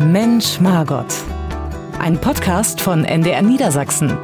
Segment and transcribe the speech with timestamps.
[0.00, 1.12] Mensch Margot.
[1.98, 4.16] Ein Podcast von NDR Niedersachsen.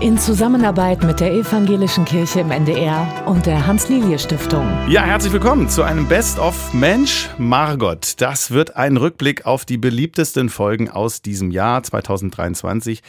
[0.00, 4.66] In Zusammenarbeit mit der Evangelischen Kirche im NDR und der Hans-Lilie-Stiftung.
[4.88, 8.14] Ja, herzlich willkommen zu einem Best-of Mensch Margot.
[8.22, 13.02] Das wird ein Rückblick auf die beliebtesten Folgen aus diesem Jahr 2023,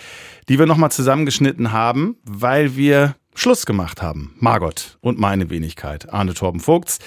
[0.50, 4.36] die wir nochmal zusammengeschnitten haben, weil wir Schluss gemacht haben.
[4.40, 7.00] Margot und meine Wenigkeit, Arne Torben Vogts.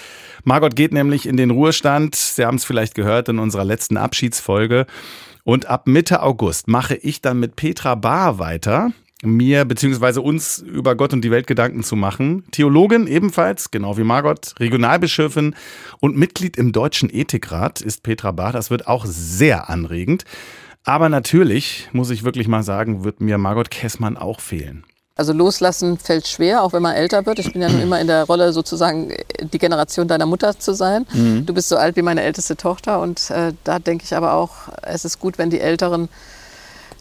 [0.42, 2.16] Margot geht nämlich in den Ruhestand.
[2.16, 4.86] Sie haben es vielleicht gehört in unserer letzten Abschiedsfolge.
[5.44, 10.20] Und ab Mitte August mache ich dann mit Petra Bahr weiter, mir bzw.
[10.20, 12.44] uns über Gott und die Welt Gedanken zu machen.
[12.50, 15.54] Theologin ebenfalls, genau wie Margot, Regionalbischöfin
[16.00, 18.52] und Mitglied im Deutschen Ethikrat ist Petra Bahr.
[18.52, 20.24] Das wird auch sehr anregend.
[20.84, 24.84] Aber natürlich, muss ich wirklich mal sagen, wird mir Margot Kessmann auch fehlen.
[25.16, 27.38] Also loslassen fällt schwer, auch wenn man älter wird.
[27.38, 31.06] Ich bin ja nun immer in der Rolle, sozusagen die Generation deiner Mutter zu sein.
[31.12, 31.46] Mhm.
[31.46, 34.50] Du bist so alt wie meine älteste Tochter und äh, da denke ich aber auch,
[34.82, 36.08] es ist gut, wenn die Älteren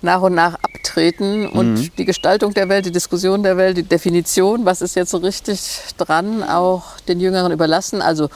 [0.03, 1.91] nach und nach abtreten und mhm.
[1.97, 5.81] die Gestaltung der Welt, die Diskussion der Welt, die Definition, was ist jetzt so richtig
[5.97, 8.03] dran, auch den Jüngeren überlassen.
[8.03, 8.29] Also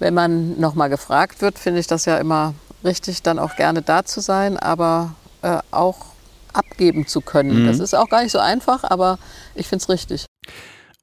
[0.00, 4.04] wenn man nochmal gefragt wird, finde ich das ja immer richtig, dann auch gerne da
[4.04, 6.11] zu sein, aber äh, auch
[6.52, 7.62] abgeben zu können.
[7.62, 7.66] Mhm.
[7.66, 9.18] Das ist auch gar nicht so einfach, aber
[9.54, 10.26] ich finde es richtig.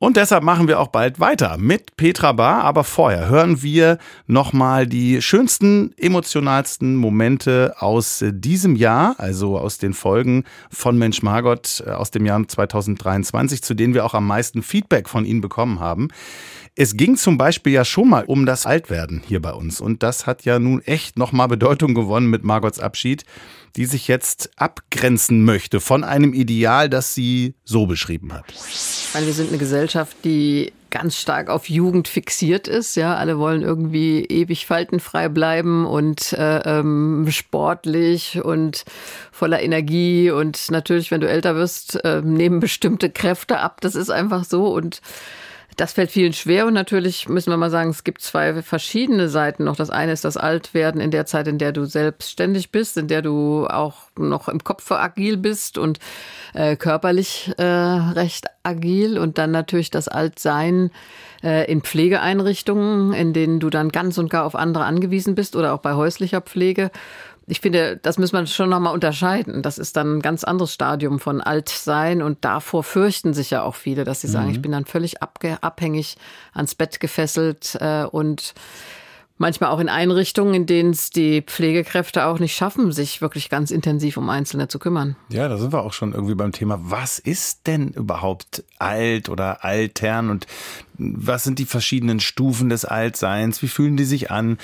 [0.01, 2.63] Und deshalb machen wir auch bald weiter mit Petra Bar.
[2.63, 9.93] Aber vorher hören wir nochmal die schönsten, emotionalsten Momente aus diesem Jahr, also aus den
[9.93, 14.63] Folgen von Mensch Margot äh, aus dem Jahr 2023, zu denen wir auch am meisten
[14.63, 16.07] Feedback von Ihnen bekommen haben.
[16.75, 19.81] Es ging zum Beispiel ja schon mal um das Altwerden hier bei uns.
[19.81, 23.25] Und das hat ja nun echt nochmal Bedeutung gewonnen mit Margots Abschied
[23.75, 28.45] die sich jetzt abgrenzen möchte von einem Ideal, das sie so beschrieben hat.
[29.13, 32.95] Meine, wir sind eine Gesellschaft, die ganz stark auf Jugend fixiert ist.
[32.95, 38.85] Ja, alle wollen irgendwie ewig faltenfrei bleiben und äh, ähm, sportlich und
[39.31, 40.31] voller Energie.
[40.31, 43.81] Und natürlich, wenn du älter wirst, äh, nehmen bestimmte Kräfte ab.
[43.81, 45.01] Das ist einfach so und
[45.79, 49.63] das fällt vielen schwer und natürlich müssen wir mal sagen, es gibt zwei verschiedene Seiten
[49.63, 49.77] noch.
[49.77, 53.21] Das eine ist das Altwerden in der Zeit, in der du selbstständig bist, in der
[53.21, 55.99] du auch noch im Kopf agil bist und
[56.53, 60.91] äh, körperlich äh, recht agil und dann natürlich das Altsein
[61.43, 65.73] äh, in Pflegeeinrichtungen, in denen du dann ganz und gar auf andere angewiesen bist oder
[65.73, 66.91] auch bei häuslicher Pflege
[67.49, 69.63] ich finde, das muss man schon nochmal unterscheiden.
[69.63, 73.75] Das ist dann ein ganz anderes Stadium von Altsein und davor fürchten sich ja auch
[73.75, 74.51] viele, dass sie sagen, mhm.
[74.53, 76.17] ich bin dann völlig abhängig
[76.53, 78.53] ans Bett gefesselt äh, und
[79.39, 83.71] manchmal auch in Einrichtungen, in denen es die Pflegekräfte auch nicht schaffen, sich wirklich ganz
[83.71, 85.15] intensiv um Einzelne zu kümmern.
[85.29, 89.63] Ja, da sind wir auch schon irgendwie beim Thema, was ist denn überhaupt alt oder
[89.63, 90.45] altern und
[91.01, 93.61] was sind die verschiedenen Stufen des Altseins?
[93.61, 94.57] Wie fühlen die sich an?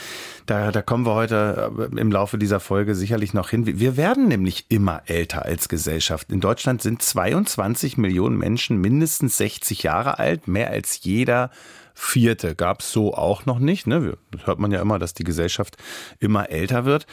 [0.45, 3.79] Da, da kommen wir heute äh, im Laufe dieser Folge sicherlich noch hin.
[3.79, 6.29] Wir werden nämlich immer älter als Gesellschaft.
[6.29, 11.51] In Deutschland sind 22 Millionen Menschen mindestens 60 Jahre alt, mehr als jeder
[11.95, 12.55] vierte.
[12.55, 13.87] Gab es so auch noch nicht.
[13.87, 14.17] Ne?
[14.43, 15.77] Hört man ja immer, dass die Gesellschaft
[16.19, 17.07] immer älter wird.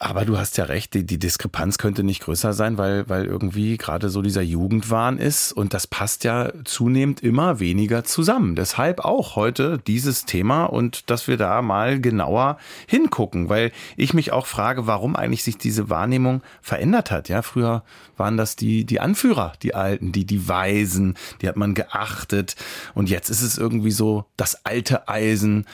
[0.00, 3.76] Aber du hast ja recht, die, die Diskrepanz könnte nicht größer sein, weil, weil irgendwie
[3.76, 8.54] gerade so dieser Jugendwahn ist und das passt ja zunehmend immer weniger zusammen.
[8.54, 14.30] Deshalb auch heute dieses Thema und dass wir da mal genauer hingucken, weil ich mich
[14.30, 17.28] auch frage, warum eigentlich sich diese Wahrnehmung verändert hat.
[17.28, 17.82] Ja, früher
[18.16, 22.54] waren das die, die Anführer, die Alten, die, die Weisen, die hat man geachtet
[22.94, 25.66] und jetzt ist es irgendwie so das alte Eisen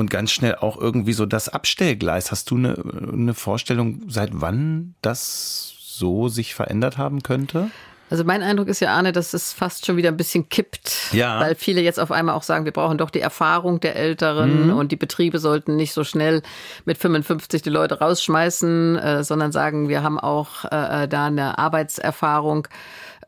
[0.00, 2.30] und ganz schnell auch irgendwie so das Abstellgleis.
[2.30, 2.76] Hast du eine,
[3.12, 7.70] eine Vorstellung, seit wann das so sich verändert haben könnte?
[8.10, 11.38] Also mein Eindruck ist ja, Arne, dass es fast schon wieder ein bisschen kippt, ja.
[11.38, 14.76] weil viele jetzt auf einmal auch sagen, wir brauchen doch die Erfahrung der Älteren mhm.
[14.76, 16.42] und die Betriebe sollten nicht so schnell
[16.84, 22.66] mit 55 die Leute rausschmeißen, äh, sondern sagen, wir haben auch äh, da eine Arbeitserfahrung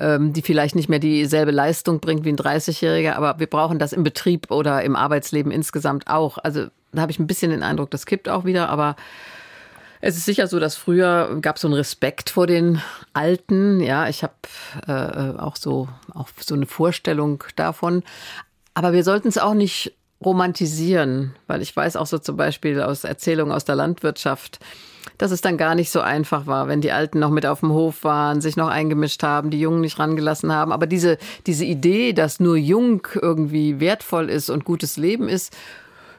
[0.01, 3.93] ähm, die vielleicht nicht mehr dieselbe Leistung bringt wie ein 30-Jähriger, aber wir brauchen das
[3.93, 6.39] im Betrieb oder im Arbeitsleben insgesamt auch.
[6.39, 8.97] Also da habe ich ein bisschen den Eindruck, das kippt auch wieder, aber
[10.05, 13.81] es ist sicher so, dass früher gab es so einen Respekt vor den Alten.
[13.81, 14.35] Ja, ich habe
[14.89, 18.03] äh, auch so auch so eine Vorstellung davon.
[18.75, 23.05] Aber wir sollten es auch nicht romantisieren, weil ich weiß auch so zum Beispiel aus
[23.05, 24.59] Erzählungen aus der Landwirtschaft,
[25.19, 27.73] dass es dann gar nicht so einfach war, wenn die Alten noch mit auf dem
[27.73, 30.73] Hof waren, sich noch eingemischt haben, die Jungen nicht rangelassen haben.
[30.73, 35.57] Aber diese, diese Idee, dass nur jung irgendwie wertvoll ist und gutes Leben ist,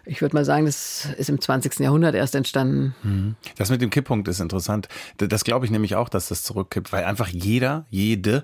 [0.06, 1.80] ich würde mal sagen, das ist im 20.
[1.80, 2.94] Jahrhundert erst entstanden.
[3.04, 3.36] Mhm.
[3.58, 4.90] Das mit dem Kipppunkt ist interessant.
[5.18, 8.44] Das glaube ich nämlich auch, dass das zurückkippt, weil einfach jeder, jede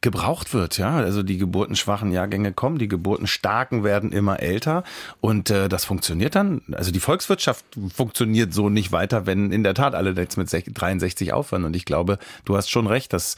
[0.00, 0.78] gebraucht wird.
[0.78, 4.84] Ja, also die geburtenschwachen Jahrgänge kommen, die geburtenstarken werden immer älter
[5.20, 6.62] und äh, das funktioniert dann.
[6.72, 11.32] Also die Volkswirtschaft funktioniert so nicht weiter, wenn in der Tat alle jetzt mit 63
[11.32, 11.64] aufhören.
[11.64, 13.36] Und ich glaube, du hast schon recht, dass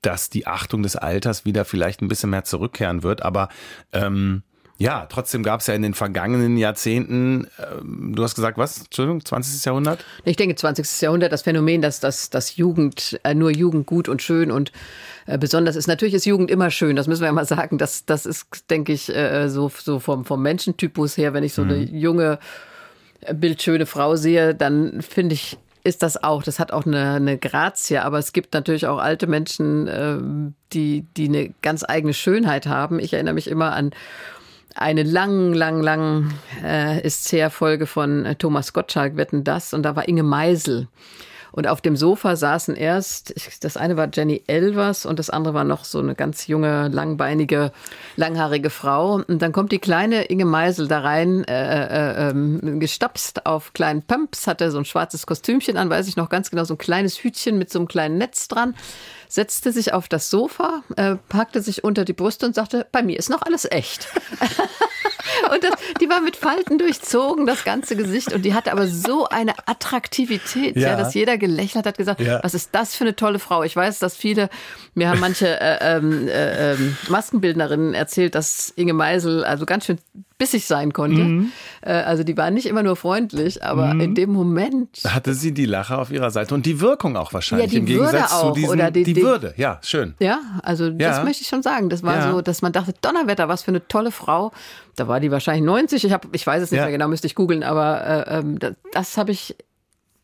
[0.00, 3.22] dass die Achtung des Alters wieder vielleicht ein bisschen mehr zurückkehren wird.
[3.22, 3.48] Aber
[3.92, 4.42] ähm,
[4.76, 8.80] ja, trotzdem gab es ja in den vergangenen Jahrzehnten, äh, du hast gesagt, was?
[8.80, 9.64] Entschuldigung, 20.
[9.64, 10.04] Jahrhundert?
[10.24, 11.00] Ich denke, 20.
[11.00, 14.72] Jahrhundert, das Phänomen, dass, dass, dass Jugend, äh, nur Jugend gut und schön und
[15.26, 15.86] äh, besonders ist.
[15.86, 17.78] Natürlich ist Jugend immer schön, das müssen wir ja mal sagen.
[17.78, 21.62] Das, das ist, denke ich, äh, so, so vom, vom Menschentypus her, wenn ich so
[21.62, 21.70] mhm.
[21.70, 22.38] eine junge,
[23.20, 26.42] äh, bildschöne Frau sehe, dann finde ich, ist das auch.
[26.42, 30.18] Das hat auch eine, eine Grazie, aber es gibt natürlich auch alte Menschen, äh,
[30.72, 32.98] die, die eine ganz eigene Schönheit haben.
[32.98, 33.92] Ich erinnere mich immer an
[34.74, 39.82] eine lang, lang, lang äh, ist sehr Folge von äh, Thomas Gottschalk, Wetten das, und
[39.82, 40.88] da war Inge Meisel.
[41.54, 45.62] Und auf dem Sofa saßen erst, das eine war Jenny Elvers und das andere war
[45.62, 47.70] noch so eine ganz junge, langbeinige,
[48.16, 49.22] langhaarige Frau.
[49.26, 54.02] Und dann kommt die kleine Inge Meisel da rein, äh, äh, äh, gestapst auf kleinen
[54.02, 57.22] Pumps, hatte so ein schwarzes Kostümchen an, weiß ich noch ganz genau, so ein kleines
[57.22, 58.74] Hütchen mit so einem kleinen Netz dran
[59.34, 63.18] setzte sich auf das Sofa, äh, packte sich unter die Brust und sagte, bei mir
[63.18, 64.06] ist noch alles echt.
[65.52, 68.32] und das, die war mit Falten durchzogen, das ganze Gesicht.
[68.32, 70.90] Und die hatte aber so eine Attraktivität, ja.
[70.90, 72.40] ja dass jeder gelächelt hat, gesagt, ja.
[72.42, 73.62] was ist das für eine tolle Frau.
[73.62, 74.48] Ich weiß, dass viele,
[74.94, 76.76] mir haben manche äh, ähm, äh, äh,
[77.08, 79.98] Maskenbildnerinnen erzählt, dass Inge Meisel also ganz schön
[80.38, 81.22] bissig sein konnte.
[81.22, 81.52] Mhm.
[81.82, 84.00] Äh, also die war nicht immer nur freundlich, aber mhm.
[84.00, 87.72] in dem Moment hatte sie die Lache auf ihrer Seite und die Wirkung auch wahrscheinlich
[87.72, 89.54] ja, die im Würde Gegensatz auch, zu diesem, oder die, die, Würde.
[89.56, 90.14] Ja, schön.
[90.18, 90.92] Ja, also ja.
[90.92, 91.88] das möchte ich schon sagen.
[91.88, 94.52] Das war so, dass man dachte, Donnerwetter, was für eine tolle Frau.
[94.96, 96.04] Da war die wahrscheinlich 90.
[96.04, 98.74] Ich habe, ich weiß es nicht mehr genau, müsste ich googeln, aber äh, ähm, das,
[98.92, 99.56] das habe ich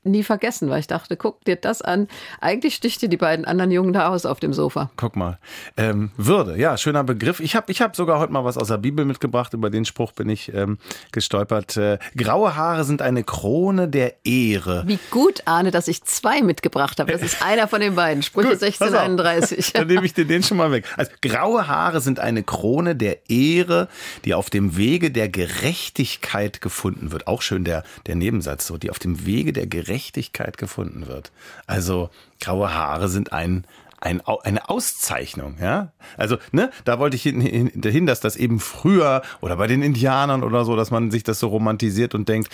[0.03, 2.09] nie vergessen, weil ich dachte, guck dir das an.
[2.41, 4.91] Eigentlich sticht dir die beiden anderen Jungen da aus auf dem Sofa.
[4.97, 5.39] Guck mal.
[5.77, 7.41] Ähm, Würde, ja, schöner Begriff.
[7.41, 9.53] Ich habe ich hab sogar heute mal was aus der Bibel mitgebracht.
[9.53, 10.79] Über den Spruch bin ich ähm,
[11.13, 11.77] gestolpert.
[11.77, 14.85] Äh, graue Haare sind eine Krone der Ehre.
[14.87, 17.13] Wie gut, Arne, dass ich zwei mitgebracht habe.
[17.13, 18.23] Das ist einer von den beiden.
[18.23, 19.75] Sprüche 1631.
[19.75, 20.87] Dann nehme ich dir den schon mal weg.
[20.97, 23.89] Also, graue Haare sind eine Krone der Ehre,
[24.25, 27.27] die auf dem Wege der Gerechtigkeit gefunden wird.
[27.27, 31.33] Auch schön der, der Nebensatz, so, die auf dem Wege der Gerechtigkeit Gerechtigkeit gefunden wird.
[31.67, 32.11] Also
[32.41, 33.65] graue Haare sind ein
[34.01, 35.93] ein, eine Auszeichnung, ja.
[36.17, 40.43] Also, ne, da wollte ich hin, hin, dass das eben früher oder bei den Indianern
[40.43, 42.51] oder so, dass man sich das so romantisiert und denkt,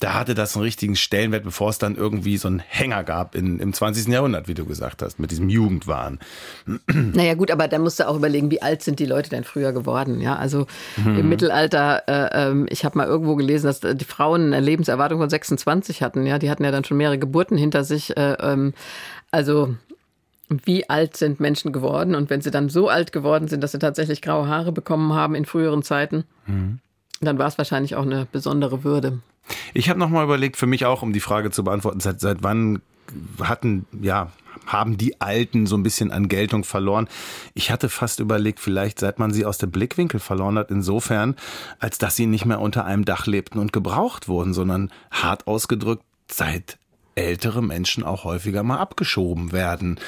[0.00, 3.60] da hatte das einen richtigen Stellenwert, bevor es dann irgendwie so einen Hänger gab in,
[3.60, 4.08] im 20.
[4.08, 6.18] Jahrhundert, wie du gesagt hast, mit diesem Jugendwahn.
[6.86, 9.72] Naja, gut, aber da musst du auch überlegen, wie alt sind die Leute denn früher
[9.72, 10.36] geworden, ja.
[10.36, 10.66] Also
[10.96, 11.18] mhm.
[11.18, 15.30] im Mittelalter, äh, ähm, ich habe mal irgendwo gelesen, dass die Frauen eine Lebenserwartung von
[15.30, 16.38] 26 hatten, ja.
[16.38, 18.16] Die hatten ja dann schon mehrere Geburten hinter sich.
[18.16, 18.74] Äh, ähm,
[19.30, 19.74] also
[20.48, 23.78] wie alt sind Menschen geworden und wenn sie dann so alt geworden sind, dass sie
[23.78, 26.78] tatsächlich graue Haare bekommen haben in früheren Zeiten, mhm.
[27.20, 29.20] dann war es wahrscheinlich auch eine besondere Würde.
[29.74, 32.82] Ich habe nochmal überlegt, für mich auch, um die Frage zu beantworten, seit, seit wann
[33.40, 34.30] hatten, ja,
[34.66, 37.08] haben die Alten so ein bisschen an Geltung verloren.
[37.54, 41.36] Ich hatte fast überlegt, vielleicht seit man sie aus dem Blickwinkel verloren hat, insofern,
[41.78, 46.04] als dass sie nicht mehr unter einem Dach lebten und gebraucht wurden, sondern hart ausgedrückt
[46.30, 46.78] seit
[47.18, 49.98] ältere Menschen auch häufiger mal abgeschoben werden.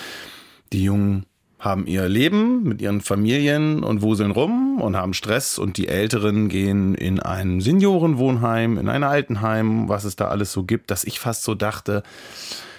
[0.73, 1.27] Die Jungen
[1.59, 6.49] haben ihr Leben mit ihren Familien und wuseln rum und haben Stress und die Älteren
[6.49, 11.21] gehen in ein Seniorenwohnheim, in ein Altenheim, was es da alles so gibt, dass ich
[11.21, 12.03] fast so dachte,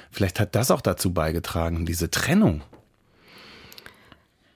[0.09, 2.63] vielleicht hat das auch dazu beigetragen, diese Trennung.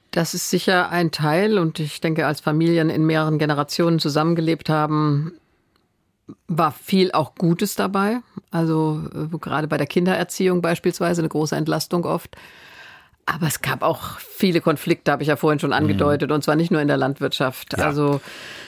[0.10, 5.34] Das ist sicher ein Teil und ich denke, als Familien in mehreren Generationen zusammengelebt haben,
[6.48, 8.20] war viel auch Gutes dabei.
[8.52, 12.36] Also äh, gerade bei der Kindererziehung beispielsweise eine große Entlastung oft.
[13.28, 15.78] Aber es gab auch viele Konflikte, habe ich ja vorhin schon mhm.
[15.78, 16.36] angedeutet, mhm.
[16.36, 17.76] und zwar nicht nur in der Landwirtschaft.
[17.78, 17.86] Ja.
[17.86, 18.22] Also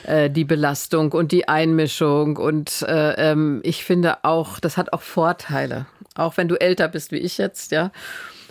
[0.03, 2.37] äh, die Belastung und die Einmischung.
[2.37, 5.85] Und äh, ähm, ich finde auch, das hat auch Vorteile.
[6.15, 7.91] Auch wenn du älter bist wie ich jetzt, ja.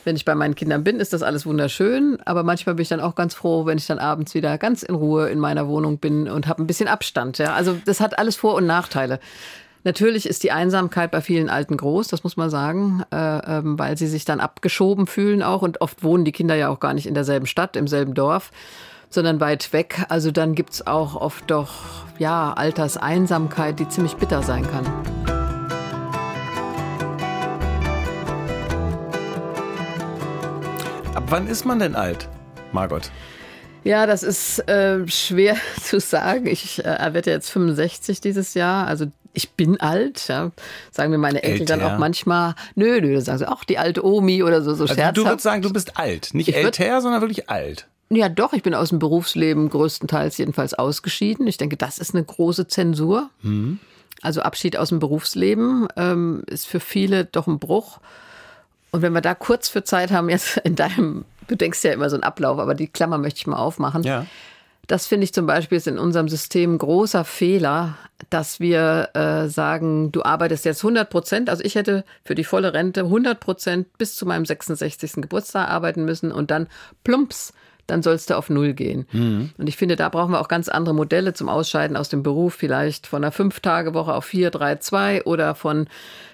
[0.07, 2.19] Wenn ich bei meinen Kindern bin, ist das alles wunderschön.
[2.25, 4.95] Aber manchmal bin ich dann auch ganz froh, wenn ich dann abends wieder ganz in
[4.95, 7.39] Ruhe in meiner Wohnung bin und habe ein bisschen Abstand.
[7.39, 7.55] Ja.
[7.55, 9.19] Also das hat alles Vor- und Nachteile.
[9.83, 13.99] Natürlich ist die Einsamkeit bei vielen Alten groß, das muss man sagen, äh, ähm, weil
[13.99, 17.07] sie sich dann abgeschoben fühlen auch und oft wohnen die Kinder ja auch gar nicht
[17.07, 18.53] in derselben Stadt, im selben Dorf,
[19.11, 20.05] sondern weit weg.
[20.09, 21.73] Also dann gibt's auch oft doch
[22.19, 25.16] ja Alterseinsamkeit, die ziemlich bitter sein kann.
[31.29, 32.29] Wann ist man denn alt,
[32.73, 33.11] Margot?
[33.85, 36.47] Ja, das ist äh, schwer zu sagen.
[36.47, 40.51] Ich äh, werde jetzt 65 dieses Jahr, also ich bin alt, ja.
[40.91, 41.77] Sagen mir meine Enkel älter.
[41.77, 44.85] dann auch manchmal, nö, nö, dann sagen sie, ach, die alte Omi oder so, so
[44.85, 45.17] also scherzhaft.
[45.17, 46.31] Du würdest sagen, du bist alt.
[46.33, 47.87] Nicht ich älter, würd, sondern wirklich alt.
[48.09, 51.47] Ja, doch, ich bin aus dem Berufsleben größtenteils jedenfalls ausgeschieden.
[51.47, 53.31] Ich denke, das ist eine große Zensur.
[53.43, 53.79] Mhm.
[54.23, 57.99] Also Abschied aus dem Berufsleben ähm, ist für viele doch ein Bruch.
[58.91, 62.11] Und wenn wir da kurz für Zeit haben, jetzt in deinem, du denkst ja immer
[62.11, 64.03] so einen Ablauf, aber die Klammer möchte ich mal aufmachen.
[64.03, 64.27] Ja.
[64.87, 67.97] Das finde ich zum Beispiel ist in unserem System ein großer Fehler,
[68.31, 71.51] dass wir äh, sagen, du arbeitest jetzt 100 Prozent.
[71.51, 75.15] Also ich hätte für die volle Rente 100 Prozent bis zu meinem 66.
[75.15, 76.69] Geburtstag arbeiten müssen und dann
[77.03, 77.53] plumps,
[77.87, 79.07] dann sollst du auf Null gehen.
[79.13, 79.51] Mhm.
[79.57, 82.55] Und ich finde, da brauchen wir auch ganz andere Modelle zum Ausscheiden aus dem Beruf.
[82.55, 85.89] Vielleicht von einer Fünf-Tage-Woche auf vier, drei, zwei oder von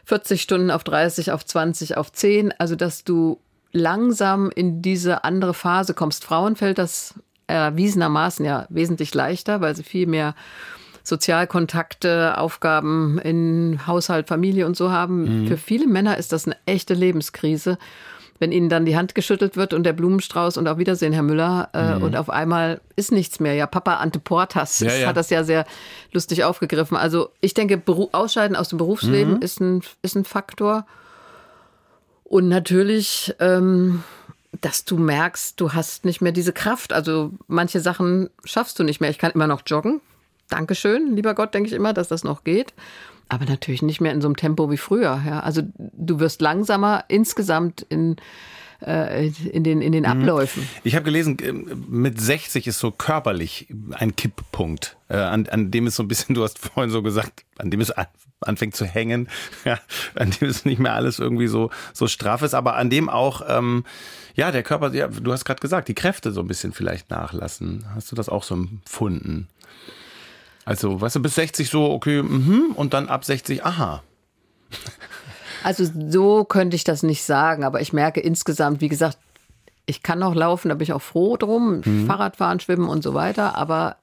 [0.05, 2.53] 40 Stunden auf 30, auf 20, auf 10.
[2.59, 3.39] Also, dass du
[3.73, 6.25] langsam in diese andere Phase kommst.
[6.25, 7.15] Frauen fällt das
[7.47, 10.35] erwiesenermaßen ja wesentlich leichter, weil sie viel mehr
[11.05, 15.43] Sozialkontakte, Aufgaben in Haushalt, Familie und so haben.
[15.43, 15.49] Mhm.
[15.49, 17.79] Für viele Männer ist das eine echte Lebenskrise,
[18.43, 21.71] wenn ihnen dann die Hand geschüttelt wird und der Blumenstrauß und auf Wiedersehen, Herr Müller,
[21.73, 22.03] äh, mhm.
[22.03, 23.55] und auf einmal ist nichts mehr.
[23.55, 25.07] Ja, Papa Ante Portas ja, ja.
[25.07, 25.65] hat das ja sehr
[26.13, 26.97] lustig aufgegriffen.
[26.97, 29.43] Also ich denke, Beru Ausscheiden aus dem Berufsleben mhm.
[29.43, 30.87] ist, ein, ist ein Faktor.
[32.25, 34.03] Und natürlich ähm,
[34.61, 36.93] dass du merkst, du hast nicht mehr diese Kraft.
[36.93, 39.11] Also manche Sachen schaffst du nicht mehr.
[39.11, 40.01] Ich kann immer noch joggen.
[40.49, 42.75] Dankeschön, lieber Gott, denke ich immer, dass das noch geht.
[43.33, 45.23] Aber natürlich nicht mehr in so einem Tempo wie früher.
[45.27, 45.41] Ja.
[45.41, 48.17] Also du wirst langsamer insgesamt in
[48.87, 50.11] äh, in den, in den mhm.
[50.11, 50.69] Abläufen.
[50.85, 55.87] Ich habe gelesen, äh, mit 60 ist so körperlich ein Kipppunkt, äh, an, an dem
[55.87, 57.93] es so ein bisschen, du hast vorhin so gesagt, an dem es
[58.41, 59.29] anfängt zu hängen,
[59.65, 59.79] ja,
[60.15, 63.43] an dem es nicht mehr alles irgendwie so, so straff ist, aber an dem auch,
[63.49, 63.85] ähm,
[64.35, 67.85] ja, der Körper, ja, du hast gerade gesagt, die Kräfte so ein bisschen vielleicht nachlassen.
[67.95, 69.49] Hast du das auch so empfunden?
[70.64, 74.02] Also, weißt du, bis 60 so, okay, mhm, und dann ab 60, aha.
[75.64, 79.19] Also so könnte ich das nicht sagen, aber ich merke insgesamt, wie gesagt,
[79.87, 82.07] ich kann noch laufen, da bin ich auch froh drum, mhm.
[82.07, 83.97] Fahrradfahren, Schwimmen und so weiter, aber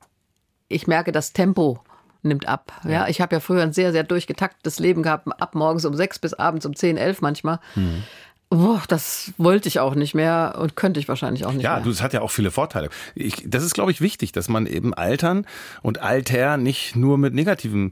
[0.67, 1.79] ich merke, das Tempo
[2.21, 2.73] nimmt ab.
[2.87, 6.19] Ja, ich habe ja früher ein sehr, sehr durchgetaktetes Leben gehabt, ab morgens um sechs
[6.19, 7.59] bis abends um zehn, elf manchmal.
[7.75, 8.03] Mhm.
[8.51, 11.85] Boah, das wollte ich auch nicht mehr und könnte ich wahrscheinlich auch nicht ja, mehr.
[11.85, 12.89] Ja, das hat ja auch viele Vorteile.
[13.13, 15.45] Ich, das ist, glaube ich, wichtig, dass man eben Altern
[15.83, 17.91] und Alter nicht nur mit negativen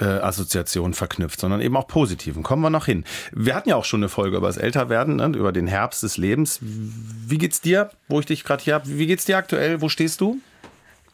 [0.00, 2.42] äh, Assoziationen verknüpft, sondern eben auch positiven.
[2.42, 3.04] Kommen wir noch hin.
[3.32, 6.16] Wir hatten ja auch schon eine Folge über das Älterwerden, ne, über den Herbst des
[6.16, 6.58] Lebens.
[6.62, 8.88] Wie geht's dir, wo ich dich gerade hier habe?
[8.88, 9.82] Wie geht's dir aktuell?
[9.82, 10.38] Wo stehst du?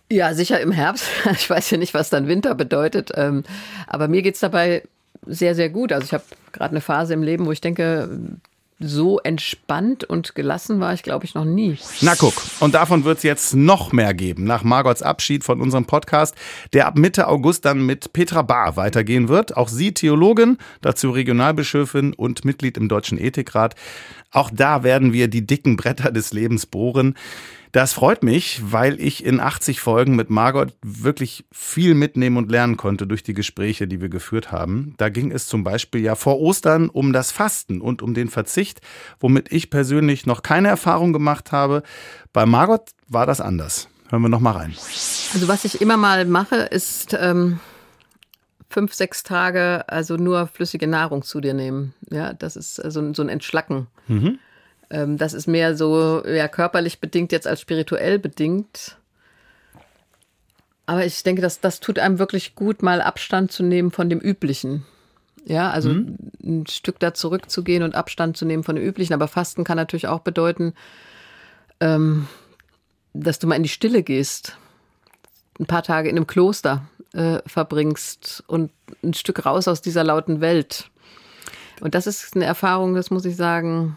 [0.09, 1.07] Ja, sicher im Herbst.
[1.33, 3.11] Ich weiß ja nicht, was dann Winter bedeutet.
[3.17, 3.43] Ähm,
[3.89, 4.85] aber mir geht's dabei
[5.27, 5.91] sehr, sehr gut.
[5.91, 8.09] Also ich habe gerade eine Phase im Leben, wo ich denke,
[8.81, 11.78] so entspannt und gelassen war ich, glaube ich, noch nie.
[12.00, 15.85] Na guck, und davon wird es jetzt noch mehr geben, nach Margots Abschied von unserem
[15.85, 16.35] Podcast,
[16.73, 19.57] der ab Mitte August dann mit Petra Bahr weitergehen wird.
[19.57, 23.75] Auch sie Theologin, dazu Regionalbischöfin und Mitglied im Deutschen Ethikrat.
[24.31, 27.14] Auch da werden wir die dicken Bretter des Lebens bohren.
[27.75, 32.76] Das freut mich, weil ich in 80 Folgen mit Margot wirklich viel mitnehmen und lernen
[32.76, 34.95] konnte durch die Gespräche, die wir geführt haben.
[34.99, 38.81] Da ging es zum Beispiel ja vor Ostern um das Fasten und um den Verzicht,
[39.19, 41.83] womit ich persönlich noch keine Erfahrung gemacht habe.
[42.33, 43.88] Bei Margot war das anders.
[44.09, 44.76] Hören wir noch mal rein.
[45.35, 47.59] Also was ich immer mal mache, ist ähm,
[48.71, 51.93] fünf, sechs Tage also nur flüssige Nahrung zu dir nehmen.
[52.09, 53.88] Ja, das ist also so ein Entschlacken.
[54.07, 54.38] Mhm.
[54.95, 58.97] Ähm, das ist mehr so ja, körperlich bedingt jetzt als spirituell bedingt.
[60.87, 64.21] Aber ich denke, dass das tut einem wirklich gut, mal Abstand zu nehmen von dem
[64.21, 64.85] Üblichen.
[65.47, 66.17] Ja, also mhm.
[66.43, 69.15] ein Stück da zurückzugehen und Abstand zu nehmen von dem Üblichen.
[69.15, 70.75] Aber Fasten kann natürlich auch bedeuten,
[71.81, 72.29] ähm,
[73.15, 74.57] dass du mal in die Stille gehst,
[75.59, 78.71] ein paar Tage in einem Kloster äh, verbringst und
[79.03, 80.89] ein Stück raus aus dieser lauten Welt.
[81.81, 83.97] Und das ist eine Erfahrung, das muss ich sagen,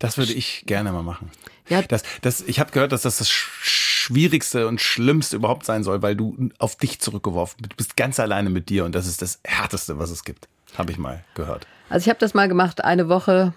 [0.00, 1.30] das würde ich gerne mal machen.
[1.68, 1.82] Ja.
[1.82, 6.16] Das, das, ich habe gehört, dass das das Schwierigste und Schlimmste überhaupt sein soll, weil
[6.16, 7.72] du auf dich zurückgeworfen bist.
[7.72, 10.48] Du bist ganz alleine mit dir und das ist das Härteste, was es gibt.
[10.76, 11.66] Habe ich mal gehört.
[11.90, 13.52] Also ich habe das mal gemacht, eine Woche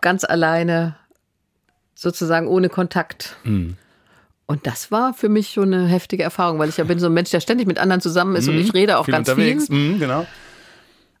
[0.00, 0.96] ganz alleine,
[1.94, 3.36] sozusagen ohne Kontakt.
[3.44, 3.76] Mhm.
[4.46, 7.14] Und das war für mich schon eine heftige Erfahrung, weil ich ja bin so ein
[7.14, 8.54] Mensch, der ständig mit anderen zusammen ist mhm.
[8.54, 9.68] und ich rede auch viel ganz unterwegs.
[9.68, 9.76] viel.
[9.76, 10.26] Mhm, genau.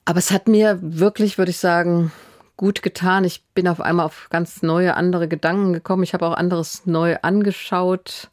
[0.06, 2.10] Aber es hat mir wirklich, würde ich sagen,
[2.58, 3.24] gut getan.
[3.24, 6.02] Ich bin auf einmal auf ganz neue, andere Gedanken gekommen.
[6.02, 8.28] Ich habe auch anderes neu angeschaut.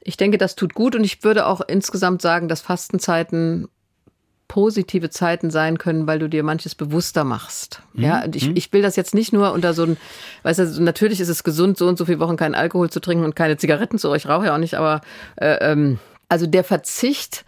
[0.00, 3.68] Ich denke, das tut gut und ich würde auch insgesamt sagen, dass Fastenzeiten
[4.48, 7.82] positive Zeiten sein können, weil du dir manches bewusster machst.
[7.94, 9.96] Ja, und ich, ich will das jetzt nicht nur unter so ein,
[10.42, 13.24] weißt du, natürlich ist es gesund, so und so viele Wochen keinen Alkohol zu trinken
[13.24, 15.00] und keine Zigaretten zu, ich rauche ja auch nicht, aber
[15.36, 15.98] äh, ähm,
[16.28, 17.44] also der Verzicht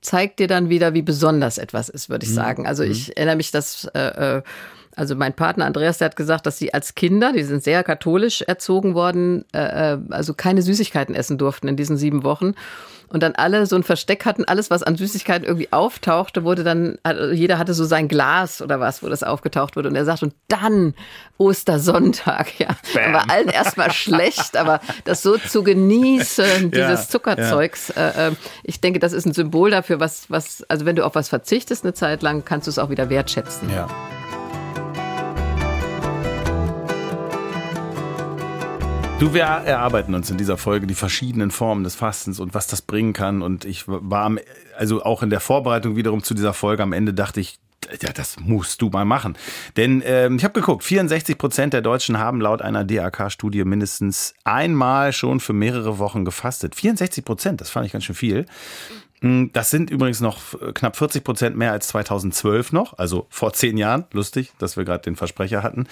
[0.00, 2.66] zeigt dir dann wieder, wie besonders etwas ist, würde ich sagen.
[2.66, 4.42] Also ich erinnere mich, dass äh, äh,
[4.96, 8.40] also mein Partner Andreas, der hat gesagt, dass sie als Kinder, die sind sehr katholisch
[8.42, 12.54] erzogen worden, äh, äh, also keine Süßigkeiten essen durften in diesen sieben Wochen.
[13.08, 16.98] Und dann alle so ein Versteck hatten, alles, was an Süßigkeiten irgendwie auftauchte, wurde dann,
[17.04, 19.90] also jeder hatte so sein Glas oder was, wo das aufgetaucht wurde.
[19.90, 20.94] Und er sagt, und dann
[21.38, 22.68] Ostersonntag, ja.
[22.94, 23.12] Bam.
[23.12, 28.28] war allen erstmal schlecht, aber das so zu genießen, dieses ja, Zuckerzeugs, ja.
[28.28, 28.32] Äh,
[28.64, 31.84] ich denke, das ist ein Symbol dafür, was, was, also wenn du auf was verzichtest
[31.84, 33.70] eine Zeit lang, kannst du es auch wieder wertschätzen.
[33.70, 33.88] Ja.
[39.18, 42.82] Du, wir erarbeiten uns in dieser Folge die verschiedenen Formen des Fastens und was das
[42.82, 43.40] bringen kann.
[43.40, 44.30] Und ich war,
[44.76, 47.58] also auch in der Vorbereitung wiederum zu dieser Folge am Ende dachte ich,
[48.02, 49.38] ja, das musst du mal machen.
[49.78, 55.14] Denn ähm, ich habe geguckt, 64 Prozent der Deutschen haben laut einer DAK-Studie mindestens einmal
[55.14, 56.74] schon für mehrere Wochen gefastet.
[56.74, 58.44] 64 Prozent, das fand ich ganz schön viel.
[59.20, 60.38] Hm, das sind übrigens noch
[60.74, 64.04] knapp 40 Prozent mehr als 2012 noch, also vor zehn Jahren.
[64.12, 65.86] Lustig, dass wir gerade den Versprecher hatten.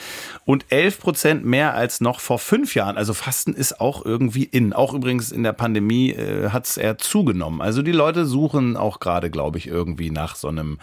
[0.44, 2.96] Und 11 Prozent mehr als noch vor fünf Jahren.
[2.96, 4.72] Also Fasten ist auch irgendwie in.
[4.72, 7.62] Auch übrigens in der Pandemie äh, hat es eher zugenommen.
[7.62, 10.78] Also die Leute suchen auch gerade, glaube ich, irgendwie nach so einem,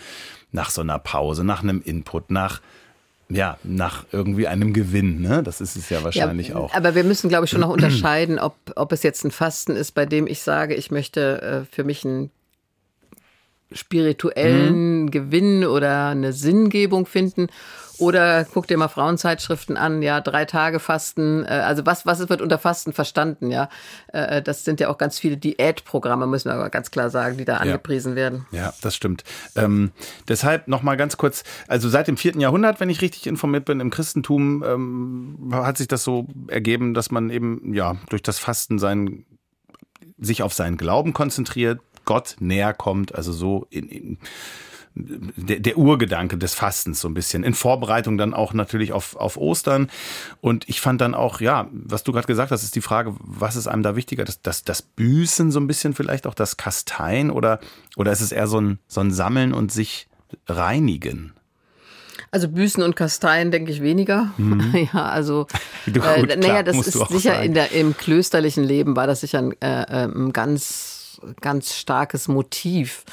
[0.52, 2.62] nach so einer Pause, nach einem Input, nach
[3.34, 5.44] ja, nach irgendwie einem Gewinn, ne?
[5.44, 6.74] Das ist es ja wahrscheinlich ja, auch.
[6.74, 9.94] Aber wir müssen, glaube ich, schon noch unterscheiden, ob, ob es jetzt ein Fasten ist,
[9.94, 12.32] bei dem ich sage, ich möchte äh, für mich einen
[13.72, 15.12] spirituellen mhm.
[15.12, 17.48] Gewinn oder eine Sinngebung finden
[18.02, 21.46] oder guck dir mal Frauenzeitschriften an, ja, drei Tage Fasten.
[21.46, 23.70] Äh, also was, was wird unter Fasten verstanden, ja?
[24.08, 27.46] Äh, das sind ja auch ganz viele Diätprogramme, müssen wir aber ganz klar sagen, die
[27.46, 28.16] da angepriesen ja.
[28.16, 28.46] werden.
[28.52, 29.24] Ja, das stimmt.
[29.56, 29.92] Ähm,
[30.28, 33.92] deshalb nochmal ganz kurz, also seit dem vierten Jahrhundert, wenn ich richtig informiert bin, im
[33.92, 39.26] Christentum ähm, hat sich das so ergeben, dass man eben, ja, durch das Fasten sein,
[40.18, 44.18] sich auf seinen Glauben konzentriert, Gott näher kommt, also so in, in
[44.94, 47.44] der, der Urgedanke des Fastens so ein bisschen.
[47.44, 49.90] In Vorbereitung dann auch natürlich auf, auf Ostern.
[50.42, 53.56] Und ich fand dann auch, ja, was du gerade gesagt hast, ist die Frage, was
[53.56, 54.26] ist einem da wichtiger?
[54.26, 57.60] Das, das, das Büßen so ein bisschen vielleicht auch, das Kasteien oder,
[57.96, 60.08] oder ist es eher so ein, so ein Sammeln und sich
[60.48, 61.34] reinigen?
[62.32, 64.32] Also Büßen und Kasteien denke ich weniger.
[64.38, 64.88] Mhm.
[64.94, 65.48] ja, also
[65.86, 69.52] Gut, äh, naja, das ist sicher in der im klösterlichen Leben war das sicher ein,
[69.62, 71.01] äh, ein ähm, ganz
[71.42, 73.06] ganz starkes Motiv.